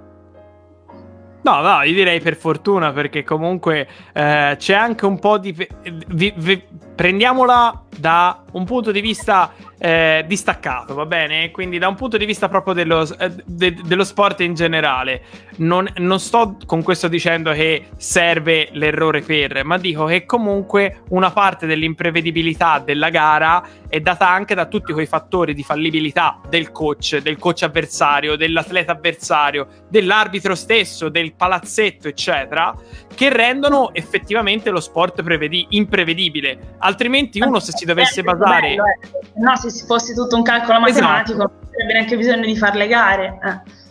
[1.41, 5.53] No, no, io direi per fortuna perché comunque eh, c'è anche un po' di...
[5.53, 6.63] Vi, vi,
[6.97, 11.51] prendiamola da un punto di vista eh, distaccato, va bene?
[11.51, 15.23] Quindi da un punto di vista proprio dello, eh, de, dello sport in generale.
[15.57, 21.31] Non, non, sto con questo dicendo che serve l'errore per, ma dico che comunque una
[21.31, 27.17] parte dell'imprevedibilità della gara è data anche da tutti quei fattori di fallibilità del coach,
[27.17, 32.75] del coach avversario, dell'atleta avversario, dell'arbitro stesso, del palazzetto, eccetera,
[33.13, 36.75] che rendono effettivamente lo sport prevedi- imprevedibile.
[36.87, 38.69] Altrimenti uno se si dovesse basare...
[38.69, 39.41] Bello, eh.
[39.41, 41.37] No, se fosse tutto un calcolo matematico, esatto.
[41.37, 43.39] non avrebbe neanche bisogno di fare le gare.
[43.43, 43.85] Eh.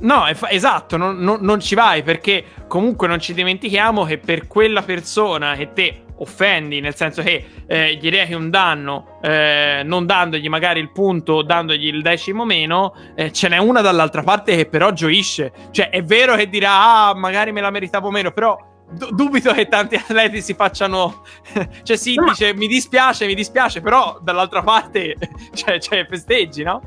[0.00, 4.82] No, esatto, non, non, non, ci vai perché comunque non ci dimentichiamo che per quella
[4.82, 10.48] persona che te offendi, nel senso che eh, gli rechi un danno, eh, non dandogli
[10.48, 14.90] magari il punto, dandogli il decimo meno, eh, ce n'è una dall'altra parte che però
[14.90, 15.52] gioisce.
[15.70, 19.68] Cioè, è vero che dirà, ah, magari me la meritavo meno, però d- dubito che
[19.68, 21.22] tanti atleti si facciano...
[21.82, 22.24] cioè, si no.
[22.26, 25.16] dice, mi dispiace, mi dispiace, però dall'altra parte,
[25.54, 26.80] cioè, cioè festeggi, no?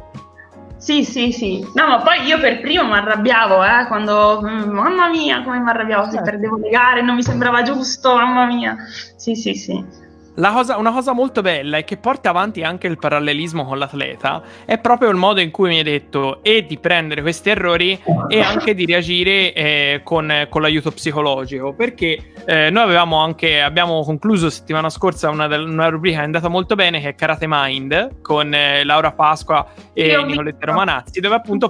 [0.77, 1.59] Sì, sì, sì.
[1.73, 4.39] No, ma poi io per primo mi arrabbiavo, eh, quando...
[4.41, 8.77] Mamma mia, come mi arrabbiavo se perdevo le gare, non mi sembrava giusto, mamma mia.
[9.15, 10.07] Sì, sì, sì.
[10.52, 14.78] Cosa, una cosa molto bella e che porta avanti anche il parallelismo con l'atleta è
[14.80, 18.73] proprio il modo in cui mi hai detto e di prendere questi errori e anche
[18.73, 21.73] di reagire eh, con, con, l'aiuto psicologico.
[21.73, 26.47] Perché eh, noi avevamo anche, abbiamo concluso settimana scorsa una, una, rubrica che è andata
[26.47, 31.69] molto bene che è Karate Mind con eh, Laura Pasqua e Nicoletta Romanazzi, dove appunto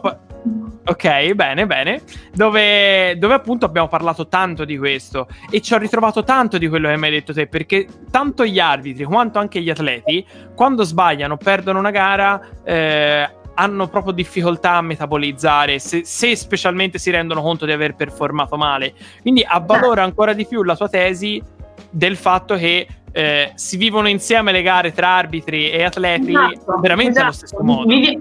[0.86, 2.02] Ok, bene, bene.
[2.34, 6.88] Dove, dove, appunto abbiamo parlato tanto di questo e ci ho ritrovato tanto di quello
[6.90, 11.38] che mi hai detto te, perché tanto gli arbitri quanto anche gli atleti, quando sbagliano,
[11.38, 17.66] perdono una gara, eh, hanno proprio difficoltà a metabolizzare, se, se, specialmente si rendono conto
[17.66, 18.94] di aver performato male.
[19.22, 21.44] Quindi avvalora ancora di più la tua tesi
[21.90, 22.88] del fatto che
[23.20, 27.26] eh, si vivono insieme le gare tra arbitri e atleti esatto, veramente esatto.
[27.26, 27.90] allo stesso modo.
[27.92, 28.20] Sì,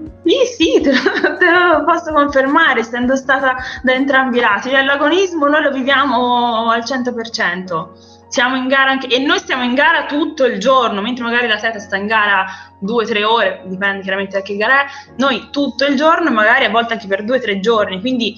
[0.57, 4.69] sì, te lo, te lo, posso confermare, essendo stata da entrambi i lati.
[4.69, 8.27] Cioè, l'agonismo noi lo viviamo al 100%.
[8.27, 11.79] Siamo in gara anche, e noi stiamo in gara tutto il giorno, mentre magari l'atleta
[11.79, 12.45] sta in gara
[12.77, 14.85] due o tre ore, dipende chiaramente da che gara è,
[15.17, 18.01] noi tutto il giorno magari a volte anche per due o tre giorni.
[18.01, 18.35] Quindi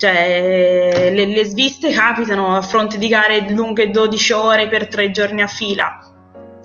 [0.00, 5.42] cioè, le, le, sviste capitano a fronte di gare lunghe 12 ore per tre giorni
[5.42, 5.98] a fila.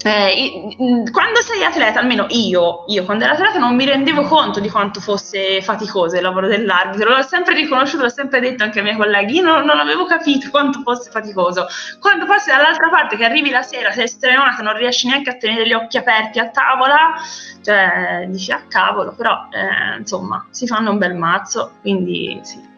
[0.02, 0.76] Eh,
[1.12, 5.02] quando sei atleta, almeno io, io quando ero atleta non mi rendevo conto di quanto
[5.02, 9.36] fosse faticoso il lavoro dell'arbitro, l'ho sempre riconosciuto, l'ho sempre detto anche ai miei colleghi,
[9.36, 11.68] io non, non avevo capito quanto fosse faticoso.
[12.00, 15.36] Quando poi sei dall'altra parte che arrivi la sera, sei stremato, non riesci neanche a
[15.36, 17.16] tenere gli occhi aperti a tavola,
[17.62, 22.75] cioè dici ah cavolo, però eh, insomma si fanno un bel mazzo, quindi sì.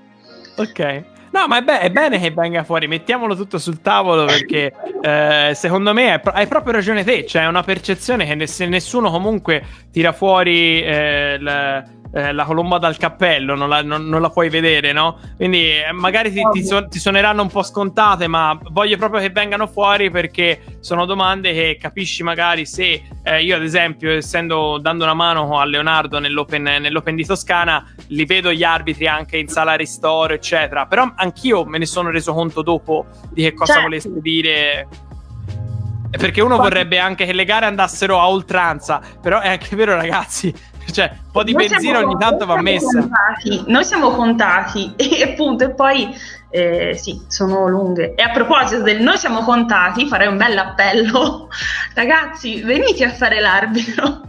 [0.57, 1.03] Ok.
[1.29, 5.51] No, ma è, be- è, bene che venga fuori, mettiamolo tutto sul tavolo perché eh,
[5.53, 9.11] secondo me pro- hai proprio ragione te, cioè è una percezione che ne- se nessuno
[9.11, 14.29] comunque tira fuori eh, l- eh, la colomba dal cappello, non la, non, non la,
[14.29, 15.19] puoi vedere, no?
[15.35, 19.29] Quindi eh, magari ti, ti, son, ti, suoneranno un po' scontate, ma voglio proprio che
[19.29, 25.03] vengano fuori perché sono domande che capisci magari se eh, io, ad esempio, essendo dando
[25.03, 29.75] una mano a Leonardo nell'open, nell'open, di Toscana, li vedo gli arbitri anche in sala
[29.75, 30.85] ristoro, eccetera.
[30.85, 33.87] Però anch'io me ne sono reso conto dopo di che cosa certo.
[33.87, 34.87] volesse dire.
[36.09, 40.53] Perché uno vorrebbe anche che le gare andassero a oltranza, però è anche vero, ragazzi,
[40.91, 42.99] cioè, un po' di noi benzina ogni tanto va messa.
[42.99, 46.15] Contati, noi siamo contati e appunto, e poi
[46.49, 48.15] eh, sì, sono lunghe.
[48.15, 51.49] E a proposito del noi siamo contati, farei un bel appello.
[51.93, 54.21] Ragazzi, venite a fare l'arbitro.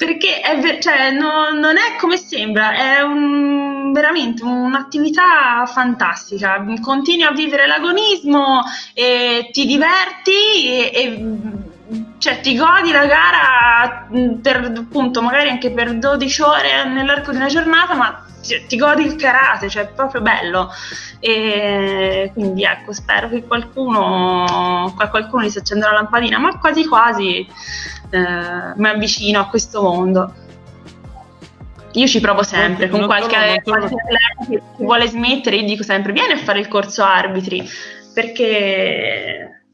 [0.00, 6.64] Perché è, cioè, no, non è come sembra, è un, veramente un'attività fantastica.
[6.80, 8.62] Continui a vivere l'agonismo
[8.94, 11.24] ti diverti e, e
[12.16, 17.36] cioè ti godi la gara mm, per appunto magari anche per 12 ore nell'arco di
[17.36, 20.70] una giornata ma ti, ti godi il karate cioè è proprio bello
[21.18, 27.46] e quindi ecco spero che qualcuno qualcuno gli si accenda la lampadina ma quasi quasi
[28.10, 30.34] eh, mi avvicino a questo mondo.
[31.92, 35.82] Io ci provo sempre non, con non qualche, qualche atleta che vuole smettere io dico
[35.82, 37.68] sempre vieni a fare il corso arbitri
[38.14, 39.64] perché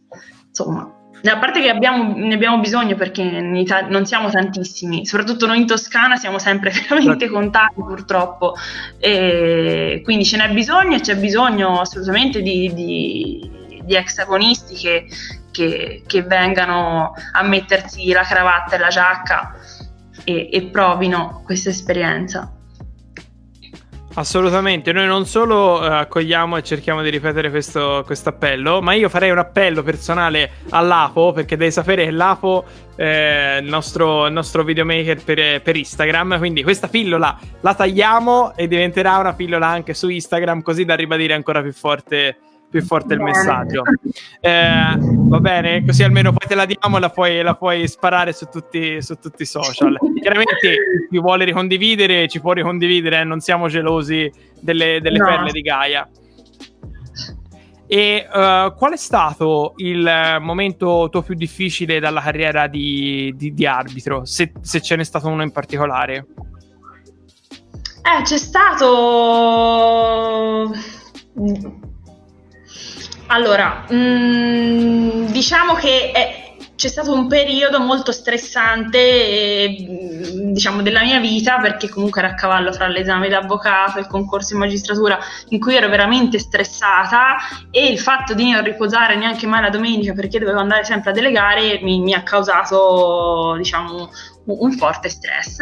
[0.49, 0.97] insomma
[1.31, 5.67] a parte che abbiamo, ne abbiamo bisogno perché Italia, non siamo tantissimi, soprattutto noi in
[5.67, 7.35] Toscana siamo sempre veramente certo.
[7.35, 8.55] contati purtroppo,
[8.99, 13.51] e quindi ce n'è bisogno e c'è bisogno assolutamente di, di,
[13.83, 15.07] di exagonisti che,
[15.57, 19.55] che, che, vengano a mettersi la cravatta e la giacca
[20.25, 22.51] e, e provino questa esperienza.
[24.19, 29.31] Assolutamente, noi non solo uh, accogliamo e cerchiamo di ripetere questo appello, ma io farei
[29.31, 32.65] un appello personale all'AFO, perché devi sapere che l'AFO
[32.97, 38.67] è il nostro, il nostro videomaker per, per, Instagram, quindi questa pillola la tagliamo e
[38.67, 43.21] diventerà una pillola anche su Instagram, così da ribadire ancora più forte più forte il
[43.21, 43.83] messaggio.
[44.41, 48.33] Eh, va bene, così almeno poi te la diamo e la puoi, la puoi sparare
[48.33, 49.97] su tutti, su tutti, i social.
[50.21, 50.57] Chiaramente
[51.11, 55.27] chi vuole ricondividere ci può ricondividere, eh, non siamo gelosi delle, delle no.
[55.27, 56.09] perle di Gaia.
[57.89, 63.65] E uh, qual è stato il momento tuo più difficile dalla carriera di, di, di
[63.65, 66.27] arbitro, se, se ce n'è stato uno in particolare?
[68.03, 68.75] Eh, c'è stato
[73.29, 79.87] allora, mh, mm, diciamo che è, c'è stato un periodo molto stressante eh,
[80.53, 84.53] diciamo della mia vita perché comunque era a cavallo tra l'esame d'avvocato e il concorso
[84.53, 85.19] in magistratura
[85.49, 87.37] in cui ero veramente stressata
[87.71, 91.15] e il fatto di non riposare neanche mai la domenica perché dovevo andare sempre a
[91.15, 94.11] delegare mi, mi ha causato diciamo
[94.47, 95.59] un forte stress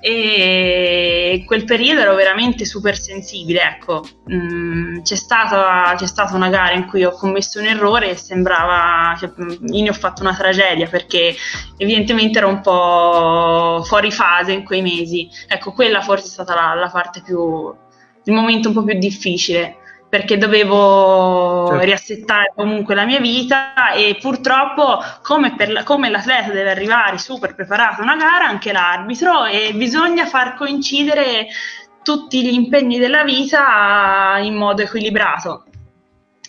[0.00, 6.72] e quel periodo ero veramente super sensibile, ecco, mm, c'è, stata, c'è stata una gara
[6.72, 10.88] in cui ho commesso un errore e sembrava, cioè, io ne ho fatto una tragedia
[10.88, 11.34] perché
[11.76, 16.74] evidentemente ero un po' fuori fase in quei mesi, ecco, quella forse è stata la,
[16.74, 17.72] la parte più,
[18.24, 19.78] il momento un po' più difficile
[20.16, 21.84] perché dovevo certo.
[21.84, 28.00] riassettare comunque la mia vita e purtroppo come, la, come, l'atleta deve arrivare super preparato
[28.00, 31.48] a una gara, anche l'arbitro e bisogna far coincidere
[32.02, 35.64] tutti gli impegni della vita in modo equilibrato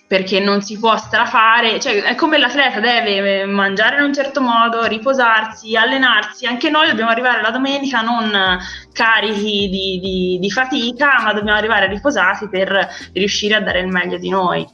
[0.08, 4.86] perché non si può strafare, cioè è come l'atleta deve mangiare in un certo modo,
[4.86, 8.58] riposarsi, allenarsi, anche noi dobbiamo arrivare la domenica non
[8.94, 14.18] carichi di, di, di fatica, ma dobbiamo arrivare riposati per riuscire a dare il meglio
[14.18, 14.66] di noi.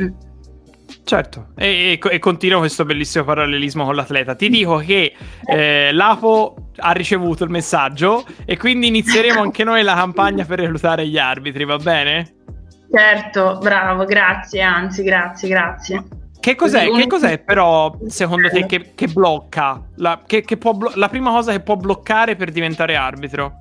[0.00, 0.08] Mm.
[1.04, 4.34] Certo, e, e, e continuo questo bellissimo parallelismo con l'atleta.
[4.34, 5.12] Ti dico che
[5.44, 11.06] eh, l'APO ha ricevuto il messaggio e quindi inizieremo anche noi la campagna per reclutare
[11.06, 12.36] gli arbitri, va bene?
[12.92, 16.04] Certo, bravo, grazie, anzi, grazie, grazie.
[16.38, 19.80] Che cos'è, che cos'è però, secondo te, che, che blocca?
[19.96, 23.56] La, che, che blo- la prima cosa che può bloccare per diventare arbitro?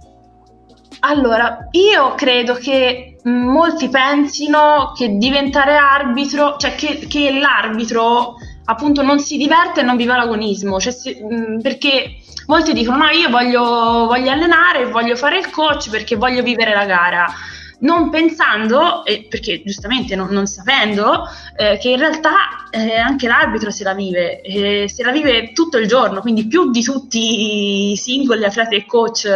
[1.02, 9.20] Allora, io credo che molti pensino che diventare arbitro, cioè che, che l'arbitro appunto non
[9.20, 11.16] si diverte e non viva l'agonismo, cioè si,
[11.62, 12.18] perché
[12.48, 16.86] molti dicono no, io voglio, voglio allenare, voglio fare il coach perché voglio vivere la
[16.86, 17.34] gara
[17.82, 21.24] non pensando, eh, perché giustamente non, non sapendo,
[21.56, 25.78] eh, che in realtà eh, anche l'arbitro se la vive, eh, se la vive tutto
[25.78, 29.28] il giorno, quindi più di tutti i singoli atleti e coach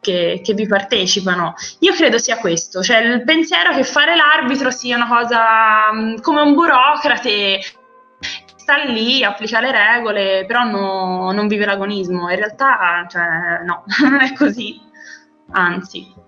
[0.00, 1.54] che, che, vi partecipano.
[1.80, 6.16] Io credo sia questo, cioè il pensiero che fare l'arbitro sia una cosa mh, mm,
[6.20, 7.60] come un burocrate
[8.56, 12.30] sta lì, applica le regole, però no, non vive l'agonismo.
[12.30, 14.80] In realtà, cioè, no, non è così,
[15.50, 16.21] anzi.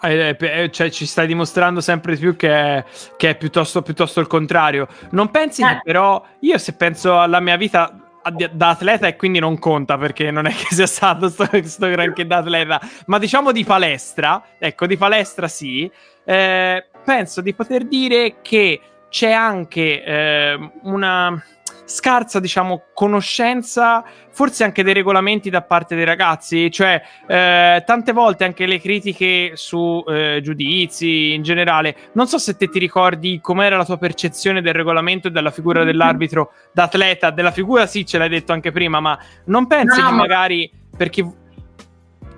[0.00, 2.84] Eh, eh, cioè, ci stai dimostrando sempre di più che è,
[3.16, 4.86] che è piuttosto, piuttosto, il contrario.
[5.10, 5.66] Non pensi eh.
[5.66, 10.30] che però io se penso alla mia vita da atleta e quindi non conta perché
[10.30, 14.86] non è che sia stato sto, sto granché da atleta, ma diciamo di palestra, ecco
[14.86, 15.90] di palestra sì,
[16.24, 21.42] eh, penso di poter dire che c'è anche eh, una
[21.88, 26.70] scarsa, diciamo, conoscenza, forse anche dei regolamenti da parte dei ragazzi.
[26.70, 31.96] Cioè, eh, tante volte anche le critiche su eh, giudizi in generale.
[32.12, 35.82] Non so se te ti ricordi com'era la tua percezione del regolamento e della figura
[35.82, 37.30] dell'arbitro d'atleta.
[37.30, 41.08] Della figura, sì, ce l'hai detto anche prima, ma non pensi no, che magari per
[41.08, 41.46] chi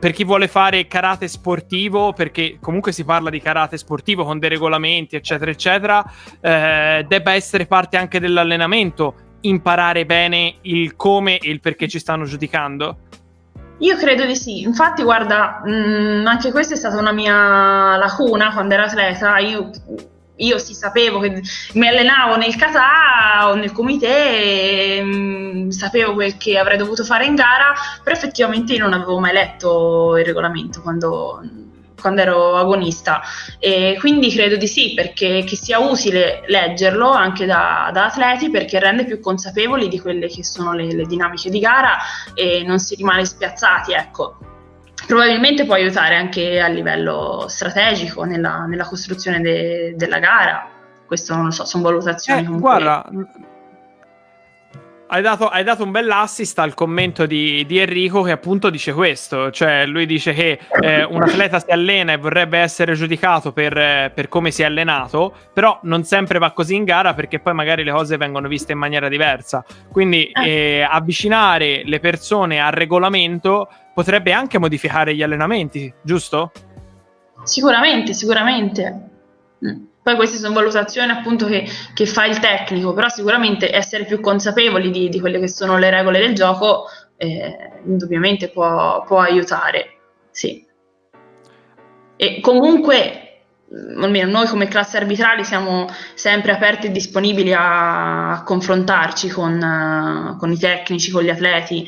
[0.00, 4.48] per chi vuole fare karate sportivo, perché comunque si parla di karate sportivo con dei
[4.48, 11.60] regolamenti, eccetera, eccetera, eh, debba essere parte anche dell'allenamento imparare bene il come e il
[11.60, 12.96] perché ci stanno giudicando?
[13.78, 18.52] Io credo di sì, infatti guarda, mh, mm, anche questa è stata una mia lacuna
[18.52, 19.70] quando ero atleta, io,
[20.36, 21.40] io sì sapevo che
[21.74, 27.04] mi allenavo nel kata o nel comité, e, mh, mm, sapevo quel che avrei dovuto
[27.04, 27.72] fare in gara,
[28.04, 31.40] però effettivamente io non avevo mai letto il regolamento quando
[32.00, 33.20] quando ero agonista.
[33.58, 38.78] E quindi credo di sì perché che sia utile leggerlo anche da, da, atleti perché
[38.78, 41.98] rende più consapevoli di quelle che sono le, le dinamiche di gara
[42.34, 44.38] e non si rimane spiazzati ecco.
[45.06, 50.68] Probabilmente può aiutare anche a livello strategico nella, nella costruzione de, della gara.
[51.06, 53.04] Questo non lo so sono valutazioni eh, guarda
[55.12, 59.50] hai dato, hai dato, un bell'assist al commento di, di, Enrico che appunto dice questo,
[59.50, 64.12] cioè lui dice che eh, un atleta si allena e vorrebbe essere giudicato per, eh,
[64.14, 67.82] per, come si è allenato, però non sempre va così in gara perché poi magari
[67.82, 69.64] le cose vengono viste in maniera diversa.
[69.90, 76.52] Quindi eh, eh avvicinare le persone al regolamento potrebbe anche modificare gli allenamenti, giusto?
[77.42, 79.08] Sicuramente, sicuramente.
[79.66, 79.89] Mm.
[80.02, 84.90] Poi queste sono valutazioni appunto che, che, fa il tecnico, però sicuramente essere più consapevoli
[84.90, 86.86] di, di quelle che sono le regole del gioco
[87.16, 89.98] eh, indubbiamente può, può, aiutare.
[90.30, 90.66] Sì.
[92.16, 93.42] E comunque,
[93.74, 100.36] mm, almeno noi come classe arbitrali siamo sempre aperti e disponibili a, confrontarci con, uh,
[100.38, 101.86] con i tecnici, con gli atleti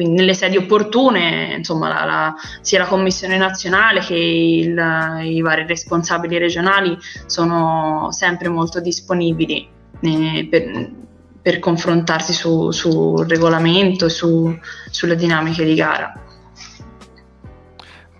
[0.00, 5.66] quindi nelle sedi opportune, insomma, la, la, sia la Commissione nazionale che il, i vari
[5.66, 6.96] responsabili regionali
[7.26, 9.68] sono sempre molto disponibili
[10.00, 10.90] eh, per,
[11.42, 16.29] per, confrontarsi sul su regolamento e su, sulle dinamiche di gara.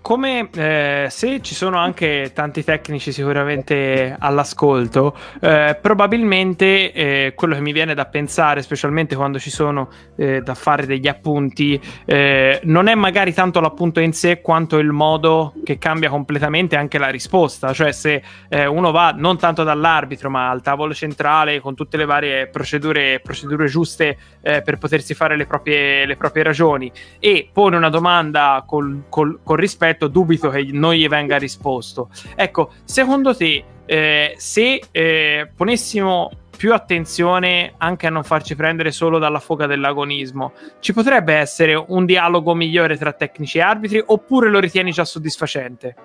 [0.01, 7.61] Come eh, se ci sono anche tanti tecnici sicuramente all'ascolto, eh, probabilmente eh, quello che
[7.61, 12.87] mi viene da pensare, specialmente quando ci sono eh, da fare degli appunti, eh, non
[12.87, 17.71] è magari tanto l'appunto in sé quanto il modo che cambia completamente anche la risposta.
[17.71, 22.05] Cioè, se eh, uno va non tanto dall'arbitro, ma al tavolo centrale con tutte le
[22.05, 27.89] varie procedure, procedure giuste per potersi fare le proprie, le proprie ragioni e pone una
[27.89, 32.09] domanda col, col, col rispetto, dubito che non gli venga risposto.
[32.35, 39.17] Ecco, secondo te, eh, se eh, ponessimo più attenzione anche a non farci prendere solo
[39.17, 44.59] dalla foga dell'agonismo, ci potrebbe essere un dialogo migliore tra tecnici e arbitri oppure lo
[44.59, 45.95] ritieni già soddisfacente?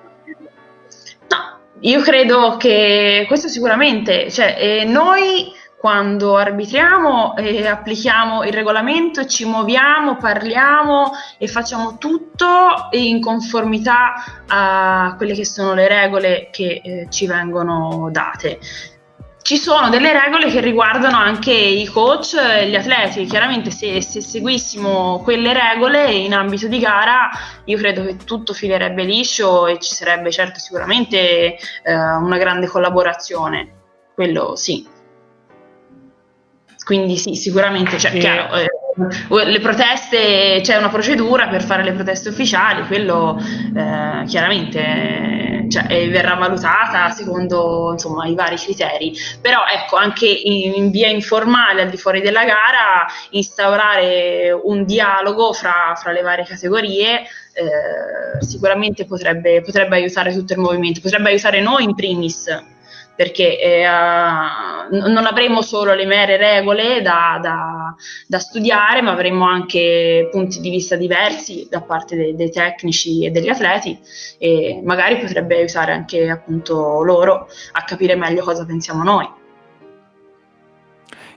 [1.28, 5.52] No, io credo che questo sicuramente, cioè, eh, noi
[5.86, 14.14] quando arbitriamo e applichiamo il regolamento, ci muoviamo, parliamo e facciamo tutto in conformità
[14.48, 18.58] a quelle che sono le regole che eh, ci vengono date.
[19.40, 23.24] Ci sono delle regole che riguardano anche i coach e gli atleti.
[23.26, 27.30] Chiaramente, se, se seguissimo quelle regole in ambito di gara,
[27.66, 33.74] io credo che tutto filerebbe liscio e ci sarebbe certo sicuramente eh, una grande collaborazione.
[34.16, 34.94] Quello sì.
[36.86, 38.18] Quindi sì, sicuramente, cioè, e...
[38.20, 43.36] chiaro, eh, le proteste, c'è una procedura per fare le proteste ufficiali, quello
[43.76, 50.90] eh, chiaramente cioè, verrà valutata secondo insomma, i vari criteri, però ecco anche in, in,
[50.92, 57.22] via informale al di fuori della gara instaurare un dialogo fra, fra le varie categorie
[57.52, 62.74] eh, sicuramente potrebbe, potrebbe aiutare tutto il movimento, potrebbe aiutare noi in primis
[63.16, 63.86] perché eh,
[64.90, 67.94] non avremo solo le mere regole da, da,
[68.26, 73.30] da, studiare, ma avremo anche punti di vista diversi da parte dei, dei tecnici e
[73.30, 73.98] degli atleti
[74.38, 79.44] e magari potrebbe aiutare anche appunto loro a capire meglio cosa pensiamo noi.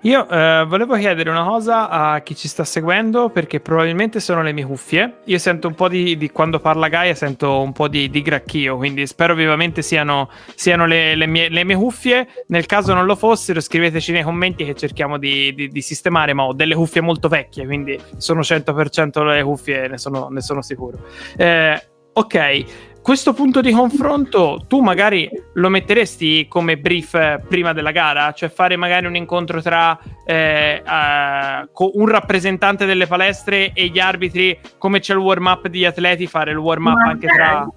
[0.04, 4.54] Io eh, volevo chiedere una cosa a chi ci sta seguendo perché probabilmente sono le
[4.54, 5.18] mie cuffie.
[5.26, 8.78] Io sento un po' di, di quando parla Gaia, sento un po' di, di gracchio,
[8.78, 12.28] quindi spero vivamente siano, siano le, le, mie, le, mie, cuffie.
[12.48, 16.54] Nel caso non lo fossero, scriveteci nei commenti che cerchiamo di, di, sistemare, ma ho
[16.54, 20.98] delle cuffie molto vecchie, quindi sono 100% le cuffie, ne sono, ne sono sicuro.
[21.36, 21.78] Eh,
[22.14, 22.66] ok,
[23.10, 28.32] questo punto di confronto tu magari lo metteresti come brief eh, prima della gara?
[28.34, 34.60] Cioè fare magari un incontro tra eh, uh, un rappresentante delle palestre e gli arbitri,
[34.78, 37.68] come c'è il warm up degli atleti, fare il warm up anche tra...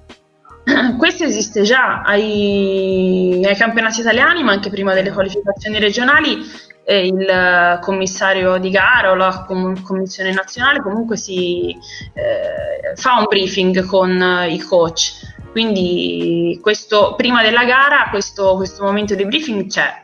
[0.97, 6.39] Questo esiste già ai, ai campionati italiani, ma anche prima delle qualificazioni regionali
[6.85, 11.77] eh, il commissario di gara o la com- commissione nazionale comunque si
[12.15, 15.31] eh, fa un briefing con i coach.
[15.51, 20.01] Quindi questo, prima della gara questo, questo momento di briefing c'è.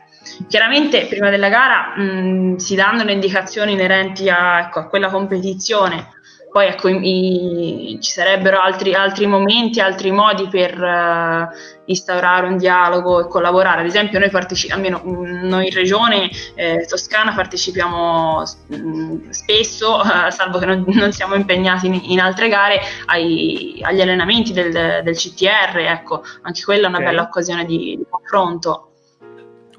[0.47, 6.07] Chiaramente prima della gara mh, si danno le indicazioni inerenti a, ecco, a quella competizione,
[6.51, 11.47] poi ecco, i, ci sarebbero altri, altri, momenti, altri modi per uh,
[11.85, 13.81] instaurare un dialogo e collaborare.
[13.81, 19.97] Ad esempio, noi partecipiamo, almeno mm, noi in regione eh, Toscana partecipiamo mh, mm, spesso,
[19.97, 24.71] uh, salvo che non, non, siamo impegnati in, in altre gare, ai, agli allenamenti del,
[25.03, 25.77] del, CTR.
[25.77, 27.09] Ecco, anche quella è una okay.
[27.09, 28.88] bella occasione di, di confronto.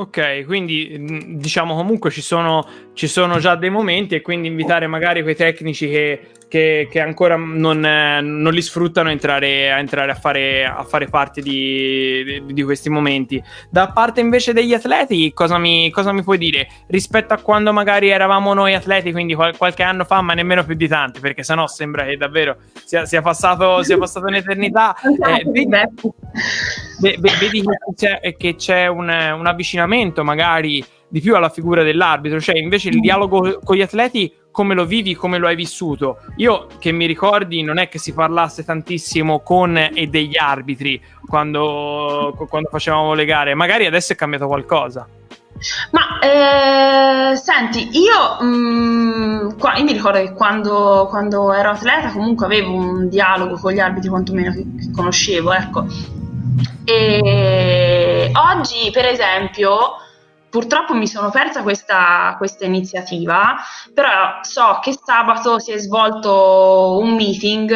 [0.00, 4.86] Ok, quindi mm, diciamo comunque ci sono, ci sono, già dei momenti e quindi invitare
[4.86, 6.20] magari quei tecnici che
[6.50, 11.06] che, che ancora non, non, li sfruttano a entrare, a, entrare a, fare, a fare
[11.06, 13.40] parte di, di, questi momenti.
[13.70, 18.08] Da parte invece degli atleti, cosa mi, cosa mi, puoi dire rispetto a quando magari
[18.08, 21.68] eravamo noi atleti, quindi qual- qualche anno fa, ma nemmeno più di tanti, perché sennò
[21.68, 24.96] sembra che davvero sia, sia, passato, sia passato un'eternità.
[25.20, 25.68] Eh, vedi,
[27.00, 32.58] vedi che c'è, che c'è un, un avvicinamento magari di più alla figura dell'arbitro, cioè
[32.58, 36.18] invece il dialogo con gli atleti come lo vivi, come lo hai vissuto.
[36.36, 42.34] Io che mi ricordi non è che si parlasse tantissimo con e degli arbitri quando,
[42.48, 45.06] quando facevamo le gare, magari adesso è cambiato qualcosa.
[45.90, 52.12] Ma eh, senti, io, mh, mm, qua, io, mi ricordo che quando, quando, ero atleta
[52.12, 55.84] comunque avevo un dialogo con gli arbitri quantomeno che, che conoscevo, ecco.
[56.84, 59.96] E oggi, per esempio,
[60.50, 63.54] Purtroppo mi sono persa questa, questa, iniziativa,
[63.94, 67.72] però so che sabato si è svolto un meeting,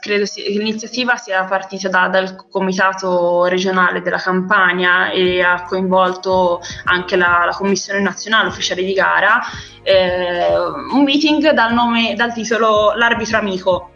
[0.00, 7.14] credo che l'iniziativa sia partita da, dal comitato regionale della Campania e ha coinvolto anche
[7.14, 9.38] la, la Commissione nazionale ufficiale di gara,
[9.84, 13.90] eh, un meeting dal, nome, dal titolo L'arbitro amico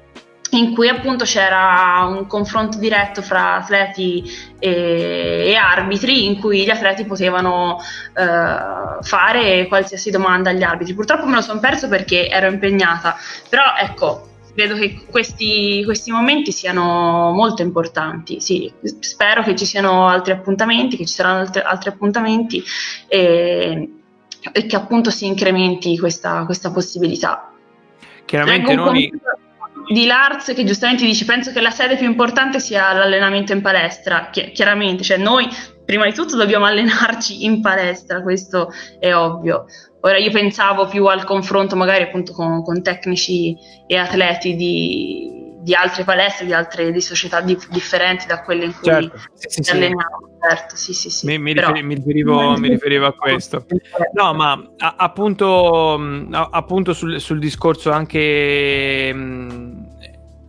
[0.51, 4.25] in cui appunto c'era un confronto diretto fra atleti
[4.59, 7.79] e, e arbitri in cui gli atleti potevano
[8.15, 10.95] eh, fare qualsiasi domanda agli arbitri.
[10.95, 13.17] Purtroppo me lo sono perso perché ero impegnata,
[13.49, 18.41] però ecco, credo che questi, questi momenti siano molto importanti.
[18.41, 22.63] Sì, spero che ci siano altri appuntamenti, che ci saranno altri, altri appuntamenti
[23.09, 23.91] e,
[24.53, 27.53] e, che appunto si incrementi questa, questa possibilità.
[28.25, 29.11] Chiaramente noi
[29.91, 34.29] di Lars che giustamente dice penso che la sede più importante sia l'allenamento in palestra
[34.31, 35.49] Chi- chiaramente cioè noi
[35.85, 38.69] prima di tutto dobbiamo allenarci in palestra questo
[39.01, 39.65] è ovvio
[40.01, 43.57] ora io pensavo più al confronto magari appunto con, con tecnici
[43.89, 48.73] e atleti di, di altre palestre, di altre di società di, differenti da quelle in
[48.73, 50.29] cui certo, sì, sì, alleniamo.
[50.41, 51.27] Certo, sì, sì, sì.
[51.27, 53.67] Mi, mi, Però, riferi, mi, riferivo, mi, riferivo, a questo.
[54.15, 55.95] No, ma a, appunto,
[56.31, 59.70] a, appunto sul, sul, discorso anche mh,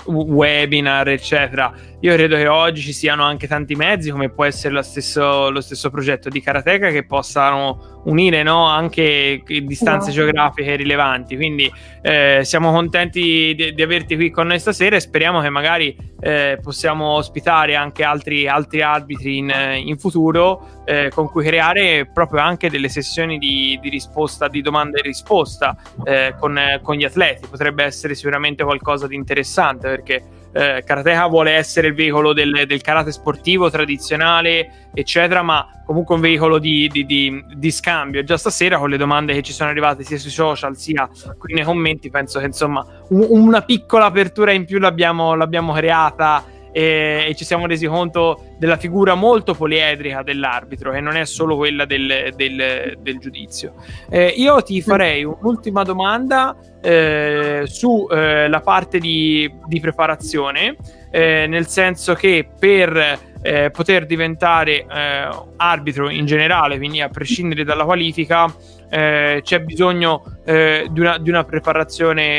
[0.06, 1.74] webinar, eccetera.
[2.04, 5.62] Io credo che oggi ci siano anche tanti mezzi, come può essere lo stesso, lo
[5.62, 8.66] stesso progetto di Karateka, che possano unire no?
[8.66, 10.16] anche distanze no.
[10.16, 11.36] geografiche rilevanti.
[11.36, 11.72] Quindi
[12.02, 16.58] eh, siamo contenti di, di, averti qui con noi stasera e speriamo che magari eh,
[16.60, 19.54] possiamo ospitare anche altri, altri arbitri in,
[19.86, 24.97] in futuro eh, con cui creare proprio anche delle sessioni di, di risposta, di domanda
[24.97, 27.45] e risposta eh, con, con gli atleti.
[27.47, 32.82] Potrebbe essere sicuramente qualcosa di interessante perché eh, Karateka vuole essere il veicolo del, del,
[32.82, 38.24] karate sportivo tradizionale, eccetera, ma comunque un veicolo di, di, di, di, scambio.
[38.24, 41.64] Già stasera con le domande che ci sono arrivate sia sui social sia qui nei
[41.64, 47.36] commenti, penso che insomma un, una piccola apertura in più l'abbiamo, l'abbiamo creata e, e,
[47.36, 52.34] ci siamo resi conto della figura molto poliedrica dell'arbitro, che non è solo quella del,
[52.36, 53.74] del, del giudizio.
[54.09, 60.76] Eh, io ti farei un'ultima domanda eh, sulla eh, parte di, di preparazione,
[61.11, 67.63] eh, nel senso che per eh, poter diventare eh, arbitro in generale, quindi a prescindere
[67.63, 68.53] dalla qualifica,
[68.89, 71.45] eh, c'è bisogno eh, di una, di, una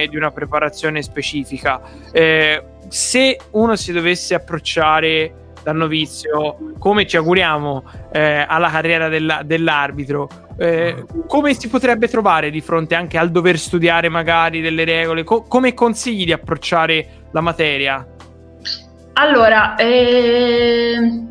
[0.09, 1.80] di, una, preparazione, specifica.
[2.93, 10.28] Se uno si dovesse approcciare da novizio, come ci auguriamo eh, alla carriera della, dell'arbitro,
[10.59, 15.24] eh, come si potrebbe trovare di fronte anche al dover studiare magari delle regole?
[15.24, 18.07] Co- come consigli di approcciare la materia?
[19.14, 21.22] Allora, eh,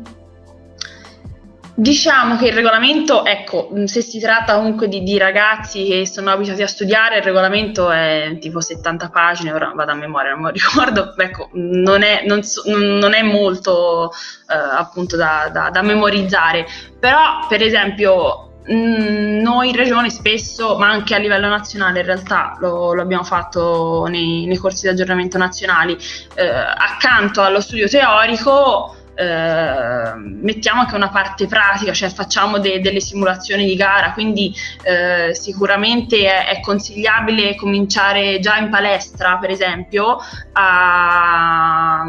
[1.74, 6.60] Diciamo che il regolamento, ecco, se si tratta comunque di, di, ragazzi che sono abituati
[6.60, 11.14] a studiare, il regolamento è tipo 70 pagine, ora vado a memoria, non mi ricordo,
[11.16, 14.10] ecco, non è, non so, non è molto
[14.50, 16.66] eh, appunto da, da, da, memorizzare,
[17.00, 22.92] però per esempio noi in regione spesso, ma anche a livello nazionale in realtà lo,
[22.92, 25.96] lo abbiamo fatto nei, nei, corsi di aggiornamento nazionali,
[26.34, 33.00] eh, accanto allo studio teorico eh, mettiamo anche una parte pratica, cioè facciamo de- delle
[33.00, 40.18] simulazioni di gara, quindi eh, sicuramente è-, è, consigliabile cominciare già in palestra, per esempio,
[40.52, 42.04] a,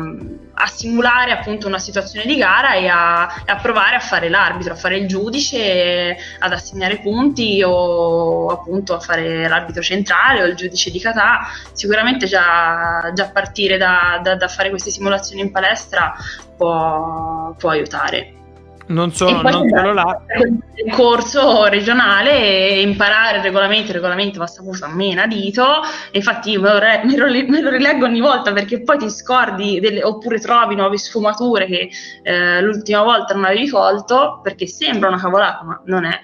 [0.56, 4.76] a simulare appunto una situazione di gara e a, a, provare a fare l'arbitro, a
[4.76, 10.91] fare il giudice, ad assegnare punti o appunto a fare l'arbitro centrale o il giudice
[10.91, 11.47] di kata.
[11.72, 16.14] Sicuramente già, già partire da, da, da fare queste simulazioni in palestra
[16.56, 18.43] può, può aiutare.
[18.86, 20.22] Non solo, non solo là.
[20.76, 25.66] Il corso regionale imparare il regolamento, il regolamento va saputo a mena dito.
[26.12, 30.40] Infatti, io me lo, me, lo, rileggo ogni volta perché poi ti scordi delle, oppure
[30.40, 31.90] trovi nuove sfumature che
[32.24, 36.20] eh, l'ultima volta non avevi colto perché sembra una cavolata, ma non è.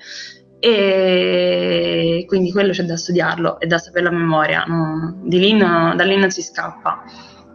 [0.62, 4.66] E quindi quello c'è da studiarlo e da sapere la memoria.
[4.68, 7.04] No, lì no, da lì non si scappa.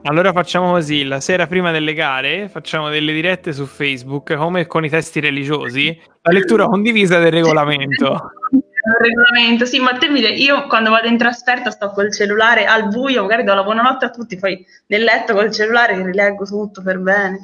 [0.06, 4.84] Allora facciamo così, la sera prima delle gare facciamo delle dirette su Facebook, come con
[4.84, 8.32] i testi religiosi, la lettura condivisa del regolamento.
[8.52, 8.62] Il
[8.98, 13.22] regolamento, sì, ma te mi io quando vado in trasferta sto col cellulare al buio,
[13.22, 17.40] magari do la buonanotte a tutti, poi nel letto col cellulare rileggo tutto per bene.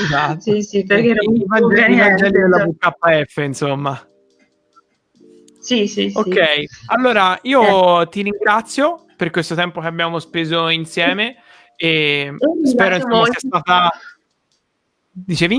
[0.00, 0.40] Esatto.
[0.40, 4.08] sì, sì, perché non mi Vangeli della VKF, insomma.
[5.60, 6.12] Sì, sì, sì.
[6.14, 6.38] Ok,
[6.86, 8.08] allora io eh.
[8.08, 11.36] ti ringrazio per questo tempo che abbiamo speso insieme
[11.82, 13.90] e spero insomma, sia stata...
[15.12, 15.56] Dicevi?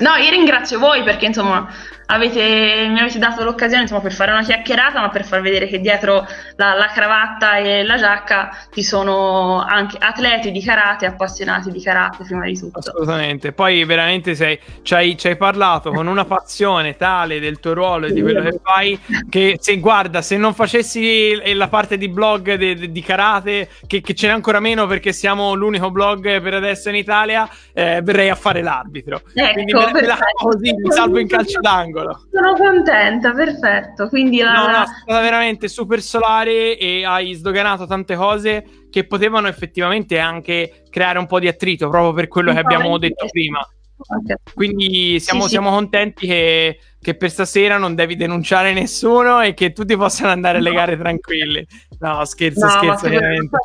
[0.00, 1.68] No, io ringrazio voi perché insomma
[2.10, 5.80] avete, mi avete dato l'occasione insomma, per fare una chiacchierata, ma per far vedere che
[5.80, 11.80] dietro la, la, cravatta e la giacca ci sono anche atleti di karate, appassionati di
[11.80, 12.80] karate prima di tutto.
[12.80, 17.74] Assolutamente, poi veramente sei, ci, hai, ci hai parlato con una passione tale del tuo
[17.74, 18.98] ruolo e di quello che fai
[19.28, 24.14] che se guarda, se non facessi la parte di blog de, di karate, che, che
[24.14, 28.34] ce n'è ancora meno perché siamo l'unico blog per adesso in Italia, eh, verrei a
[28.34, 29.22] fare l'arbitro.
[29.32, 31.99] Ecco, Quindi me, me la così, mi salvo in calcio d'angolo.
[32.30, 34.08] Sono contenta, perfetto.
[34.08, 34.52] Quindi la...
[34.52, 40.18] no, no, è stata veramente super solare e hai sdoganato tante cose che potevano effettivamente
[40.18, 43.60] anche creare un po' di attrito proprio per quello che abbiamo detto prima.
[44.54, 49.72] Quindi siamo, sì, siamo contenti che, che, per stasera non devi denunciare nessuno e che
[49.72, 51.66] tutti possano andare alle gare tranquilli.
[51.98, 53.58] No, scherzo, no, scherzo, veramente.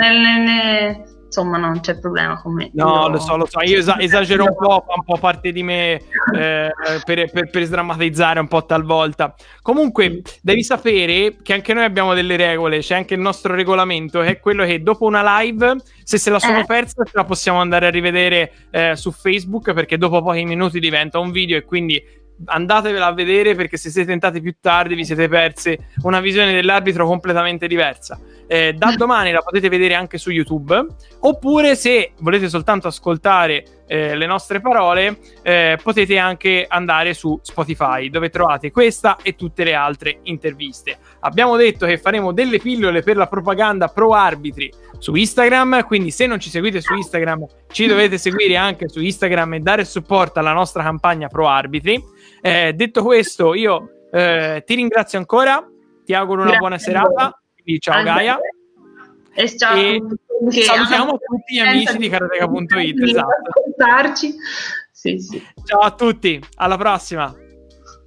[0.00, 1.04] Ne,
[1.36, 2.70] insomma non c'è problema con me.
[2.72, 3.08] No, io...
[3.08, 6.00] lo so, lo so, io es- esagero un po', fa un po' parte di me
[6.34, 6.70] eh,
[7.04, 9.34] per, per, per, sdrammatizzare un po' talvolta.
[9.60, 14.28] Comunque devi sapere che anche noi abbiamo delle regole, c'è anche il nostro regolamento, che
[14.28, 16.64] è quello che dopo una live, se se la sono eh.
[16.64, 21.30] persa, la possiamo andare a rivedere eh, su Facebook, perché dopo pochi minuti diventa un
[21.30, 22.02] video e quindi
[22.44, 27.06] andatevela a vedere perché se siete entrati più tardi vi siete persi una visione dell'arbitro
[27.06, 28.18] completamente diversa.
[28.48, 30.86] Eh, da domani la potete vedere anche su YouTube
[31.20, 38.08] oppure se volete soltanto ascoltare eh, le nostre parole eh, potete anche andare su Spotify
[38.08, 40.96] dove trovate questa e tutte le altre interviste.
[41.20, 46.26] Abbiamo detto che faremo delle pillole per la propaganda pro arbitri su Instagram, quindi se
[46.26, 50.52] non ci seguite su Instagram ci dovete seguire anche su Instagram e dare supporto alla
[50.52, 52.02] nostra campagna pro arbitri.
[52.40, 55.64] Eh, detto questo, io eh, ti ringrazio ancora,
[56.04, 57.40] ti auguro una Grazie buona serata.
[57.66, 58.38] Quindi, ciao Gaia.
[59.34, 60.00] E, ciao e
[60.62, 63.02] salutiamo tutti gli amici di karateka.it.
[63.02, 64.38] Esatto.
[64.92, 65.44] Sì, sì.
[65.64, 67.34] Ciao a tutti, alla prossima.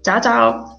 [0.02, 0.79] Ciao ciao.